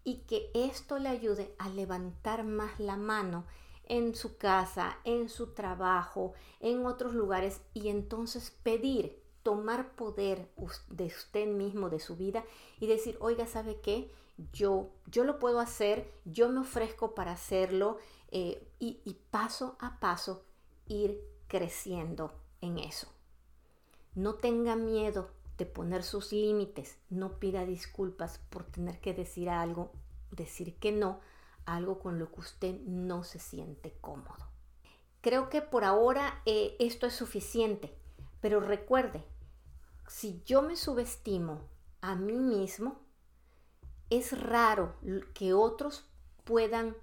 y 0.03 0.19
que 0.21 0.49
esto 0.53 0.99
le 0.99 1.09
ayude 1.09 1.53
a 1.57 1.69
levantar 1.69 2.43
más 2.43 2.79
la 2.79 2.95
mano 2.95 3.45
en 3.85 4.15
su 4.15 4.37
casa, 4.37 4.97
en 5.03 5.27
su 5.27 5.47
trabajo, 5.47 6.33
en 6.61 6.85
otros 6.85 7.13
lugares 7.13 7.61
y 7.73 7.89
entonces 7.89 8.51
pedir, 8.63 9.21
tomar 9.43 9.95
poder 9.95 10.49
de 10.89 11.05
usted 11.05 11.47
mismo, 11.47 11.89
de 11.89 11.99
su 11.99 12.15
vida 12.15 12.45
y 12.79 12.87
decir, 12.87 13.17
oiga, 13.19 13.47
¿sabe 13.47 13.81
qué? 13.81 14.09
Yo, 14.53 14.89
yo 15.07 15.23
lo 15.23 15.39
puedo 15.39 15.59
hacer, 15.59 16.13
yo 16.25 16.49
me 16.49 16.59
ofrezco 16.59 17.13
para 17.13 17.33
hacerlo 17.33 17.97
eh, 18.31 18.67
y, 18.79 19.17
paso 19.29 19.75
a 19.79 19.99
paso 19.99 20.45
ir 20.87 21.21
creciendo 21.47 22.33
en 22.61 22.79
eso. 22.79 23.07
No 24.15 24.35
tenga 24.35 24.75
miedo 24.75 25.29
de 25.57 25.65
poner 25.65 26.03
sus 26.03 26.31
límites, 26.31 26.97
no 27.09 27.39
pida 27.39 27.65
disculpas 27.65 28.39
por 28.49 28.63
tener 28.63 28.99
que 28.99 29.13
decir 29.13 29.49
algo, 29.49 29.91
decir 30.31 30.75
que 30.77 30.91
no, 30.91 31.19
algo 31.65 31.99
con 31.99 32.19
lo 32.19 32.31
que 32.31 32.39
usted 32.39 32.79
no 32.81 33.23
se 33.23 33.39
siente 33.39 33.95
cómodo. 34.01 34.47
Creo 35.21 35.49
que 35.49 35.61
por 35.61 35.83
ahora 35.83 36.41
eh, 36.45 36.75
esto 36.79 37.05
es 37.05 37.13
suficiente, 37.13 37.93
pero 38.39 38.59
recuerde, 38.59 39.23
si 40.07 40.41
yo 40.45 40.61
me 40.61 40.75
subestimo 40.75 41.61
a 42.01 42.15
mí 42.15 42.37
mismo, 42.37 42.99
es 44.11 44.39
raro 44.39 44.93
que 45.33 45.53
otros 45.53 46.05
puedan 46.43 46.95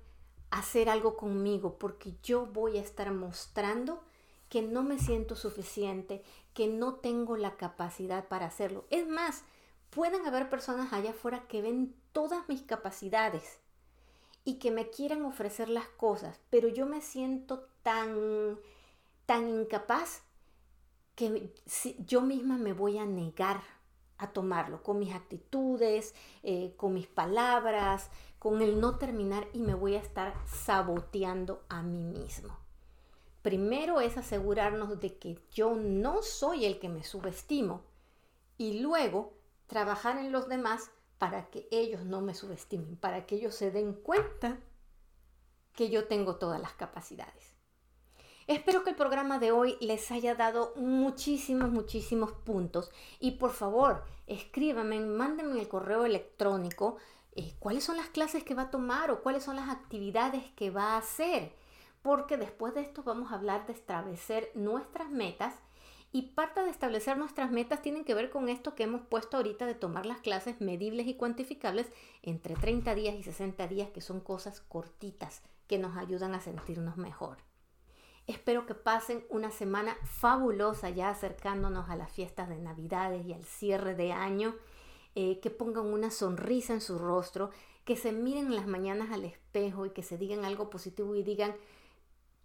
hacer 0.50 0.88
algo 0.88 1.16
conmigo 1.16 1.78
porque 1.78 2.14
yo 2.22 2.46
voy 2.46 2.76
a 2.76 2.82
estar 2.82 3.10
mostrando 3.12 4.02
que 4.50 4.62
no 4.62 4.82
me 4.82 4.98
siento 4.98 5.34
suficiente, 5.34 6.22
que 6.54 6.68
no 6.68 6.96
tengo 6.96 7.36
la 7.36 7.56
capacidad 7.56 8.28
para 8.28 8.46
hacerlo. 8.46 8.84
Es 8.90 9.08
más, 9.08 9.42
pueden 9.90 10.26
haber 10.26 10.50
personas 10.50 10.92
allá 10.92 11.10
afuera 11.10 11.46
que 11.48 11.62
ven 11.62 11.94
todas 12.12 12.46
mis 12.48 12.62
capacidades 12.62 13.58
y 14.44 14.54
que 14.58 14.70
me 14.70 14.90
quieran 14.90 15.24
ofrecer 15.24 15.70
las 15.70 15.88
cosas, 15.88 16.38
pero 16.50 16.68
yo 16.68 16.86
me 16.86 17.00
siento 17.00 17.68
tan, 17.82 18.58
tan 19.24 19.48
incapaz 19.48 20.22
que 21.14 21.52
yo 22.06 22.20
misma 22.20 22.58
me 22.58 22.74
voy 22.74 22.98
a 22.98 23.06
negar 23.06 23.62
a 24.18 24.32
tomarlo 24.32 24.82
con 24.82 24.98
mis 24.98 25.14
actitudes, 25.14 26.14
eh, 26.42 26.74
con 26.76 26.94
mis 26.94 27.06
palabras, 27.06 28.10
con 28.38 28.62
el 28.62 28.80
no 28.80 28.98
terminar 28.98 29.48
y 29.52 29.60
me 29.60 29.74
voy 29.74 29.94
a 29.96 30.00
estar 30.00 30.34
saboteando 30.46 31.64
a 31.68 31.82
mí 31.82 32.02
mismo. 32.02 32.56
Primero 33.42 34.00
es 34.00 34.16
asegurarnos 34.18 35.00
de 35.00 35.16
que 35.16 35.40
yo 35.52 35.74
no 35.74 36.22
soy 36.22 36.64
el 36.64 36.78
que 36.78 36.88
me 36.88 37.04
subestimo 37.04 37.82
y 38.56 38.80
luego 38.80 39.32
trabajar 39.66 40.18
en 40.18 40.32
los 40.32 40.48
demás 40.48 40.90
para 41.18 41.48
que 41.50 41.68
ellos 41.70 42.04
no 42.04 42.20
me 42.20 42.34
subestimen, 42.34 42.96
para 42.96 43.26
que 43.26 43.36
ellos 43.36 43.54
se 43.54 43.70
den 43.70 43.92
cuenta 43.92 44.58
que 45.74 45.90
yo 45.90 46.06
tengo 46.06 46.36
todas 46.36 46.60
las 46.60 46.72
capacidades. 46.72 47.57
Espero 48.48 48.82
que 48.82 48.88
el 48.88 48.96
programa 48.96 49.38
de 49.38 49.52
hoy 49.52 49.76
les 49.82 50.10
haya 50.10 50.34
dado 50.34 50.72
muchísimos, 50.76 51.70
muchísimos 51.70 52.32
puntos. 52.32 52.90
Y 53.20 53.32
por 53.32 53.52
favor 53.52 54.04
escríbanme, 54.26 55.00
mándenme 55.00 55.60
el 55.60 55.68
correo 55.68 56.06
electrónico 56.06 56.96
eh, 57.36 57.52
cuáles 57.58 57.84
son 57.84 57.98
las 57.98 58.08
clases 58.08 58.44
que 58.44 58.54
va 58.54 58.62
a 58.62 58.70
tomar 58.70 59.10
o 59.10 59.22
cuáles 59.22 59.44
son 59.44 59.56
las 59.56 59.68
actividades 59.68 60.44
que 60.56 60.70
va 60.70 60.94
a 60.94 60.96
hacer, 60.96 61.52
porque 62.00 62.38
después 62.38 62.72
de 62.72 62.80
esto 62.80 63.02
vamos 63.02 63.30
a 63.30 63.34
hablar 63.34 63.66
de 63.66 63.74
establecer 63.74 64.50
nuestras 64.54 65.10
metas. 65.10 65.54
Y 66.10 66.30
parte 66.32 66.62
de 66.62 66.70
establecer 66.70 67.18
nuestras 67.18 67.50
metas 67.50 67.82
tienen 67.82 68.06
que 68.06 68.14
ver 68.14 68.30
con 68.30 68.48
esto 68.48 68.74
que 68.74 68.84
hemos 68.84 69.02
puesto 69.02 69.36
ahorita 69.36 69.66
de 69.66 69.74
tomar 69.74 70.06
las 70.06 70.22
clases 70.22 70.62
medibles 70.62 71.06
y 71.06 71.16
cuantificables 71.16 71.86
entre 72.22 72.54
30 72.54 72.94
días 72.94 73.14
y 73.14 73.22
60 73.22 73.68
días, 73.68 73.90
que 73.90 74.00
son 74.00 74.20
cosas 74.20 74.62
cortitas 74.62 75.42
que 75.66 75.76
nos 75.76 75.98
ayudan 75.98 76.34
a 76.34 76.40
sentirnos 76.40 76.96
mejor. 76.96 77.47
Espero 78.28 78.66
que 78.66 78.74
pasen 78.74 79.24
una 79.30 79.50
semana 79.50 79.96
fabulosa 80.04 80.90
ya 80.90 81.08
acercándonos 81.08 81.88
a 81.88 81.96
las 81.96 82.12
fiestas 82.12 82.50
de 82.50 82.58
Navidades 82.58 83.24
y 83.24 83.32
al 83.32 83.42
cierre 83.42 83.94
de 83.94 84.12
año 84.12 84.54
eh, 85.14 85.40
que 85.40 85.48
pongan 85.48 85.86
una 85.86 86.10
sonrisa 86.10 86.74
en 86.74 86.82
su 86.82 86.98
rostro, 86.98 87.50
que 87.86 87.96
se 87.96 88.12
miren 88.12 88.48
en 88.48 88.56
las 88.56 88.66
mañanas 88.66 89.12
al 89.12 89.24
espejo 89.24 89.86
y 89.86 89.90
que 89.92 90.02
se 90.02 90.18
digan 90.18 90.44
algo 90.44 90.68
positivo 90.68 91.14
y 91.14 91.22
digan, 91.22 91.56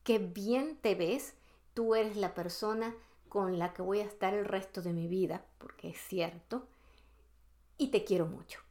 que 0.06 0.19
bien 0.19 0.78
te 0.78 0.96
ves, 0.96 1.34
tú 1.74 1.96
eres 1.96 2.15
la 2.15 2.34
persona 2.34 2.96
con 3.28 3.60
la 3.60 3.74
que 3.74 3.82
voy 3.82 4.00
a 4.00 4.06
estar 4.06 4.34
el 4.34 4.46
resto 4.46 4.82
de 4.82 4.93
mi 4.93 5.10
vida, 5.10 5.46
porque 5.58 5.89
es 5.89 5.98
cierto, 5.98 6.65
y 7.78 7.89
te 7.89 8.06
quiero 8.06 8.26
mucho. 8.26 8.62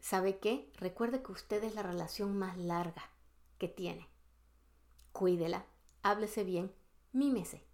¿Sabe 0.00 0.38
qué? 0.38 0.72
Recuerde 0.78 1.22
que 1.22 1.32
usted 1.32 1.62
es 1.62 1.74
la 1.74 1.82
relación 1.82 2.38
más 2.38 2.56
larga 2.56 3.02
que 3.58 3.68
tiene. 3.68 4.08
Cuídela, 5.12 5.66
háblese 6.10 6.44
bien, 6.44 6.72
mímese. 7.12 7.64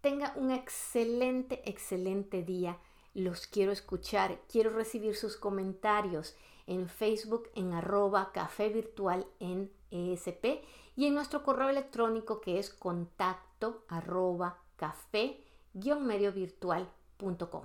Tenga 0.00 0.32
un 0.36 0.50
excelente, 0.50 1.68
excelente 1.68 2.42
día 2.42 2.78
los 3.14 3.46
quiero 3.46 3.72
escuchar, 3.72 4.40
quiero 4.50 4.70
recibir 4.70 5.14
sus 5.14 5.36
comentarios 5.36 6.34
en 6.66 6.88
Facebook 6.88 7.50
en 7.54 7.74
arroba 7.74 8.32
café 8.32 8.68
virtual 8.68 9.26
en 9.38 9.70
ESP 9.90 10.64
y 10.96 11.06
en 11.06 11.14
nuestro 11.14 11.42
correo 11.42 11.68
electrónico 11.68 12.40
que 12.40 12.58
es 12.58 12.70
contacto 12.70 13.84
arroba 13.88 14.58
café 14.76 15.44
mediovirtual.com. 15.74 17.64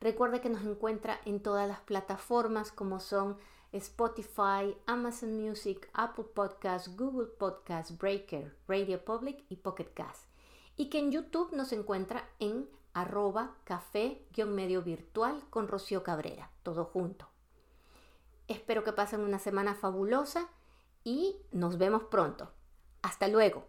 Recuerde 0.00 0.40
que 0.40 0.48
nos 0.48 0.62
encuentra 0.64 1.20
en 1.24 1.40
todas 1.40 1.66
las 1.66 1.80
plataformas 1.80 2.70
como 2.70 3.00
son 3.00 3.36
Spotify, 3.72 4.76
Amazon 4.86 5.40
Music, 5.40 5.90
Apple 5.92 6.24
Podcasts, 6.34 6.96
Google 6.96 7.26
Podcasts, 7.26 7.96
Breaker, 7.96 8.56
Radio 8.66 9.04
Public 9.04 9.44
y 9.48 9.56
Pocket 9.56 9.92
Cast. 9.94 10.26
y 10.76 10.90
que 10.90 11.00
en 11.00 11.10
YouTube 11.10 11.52
nos 11.52 11.72
encuentra 11.72 12.28
en 12.38 12.68
arroba 12.94 13.56
café-medio 13.64 14.82
virtual 14.82 15.42
con 15.50 15.68
Rocío 15.68 16.02
Cabrera, 16.02 16.50
todo 16.62 16.84
junto. 16.84 17.28
Espero 18.46 18.84
que 18.84 18.92
pasen 18.92 19.20
una 19.20 19.38
semana 19.38 19.74
fabulosa 19.74 20.48
y 21.04 21.36
nos 21.52 21.78
vemos 21.78 22.04
pronto. 22.04 22.52
Hasta 23.02 23.28
luego. 23.28 23.66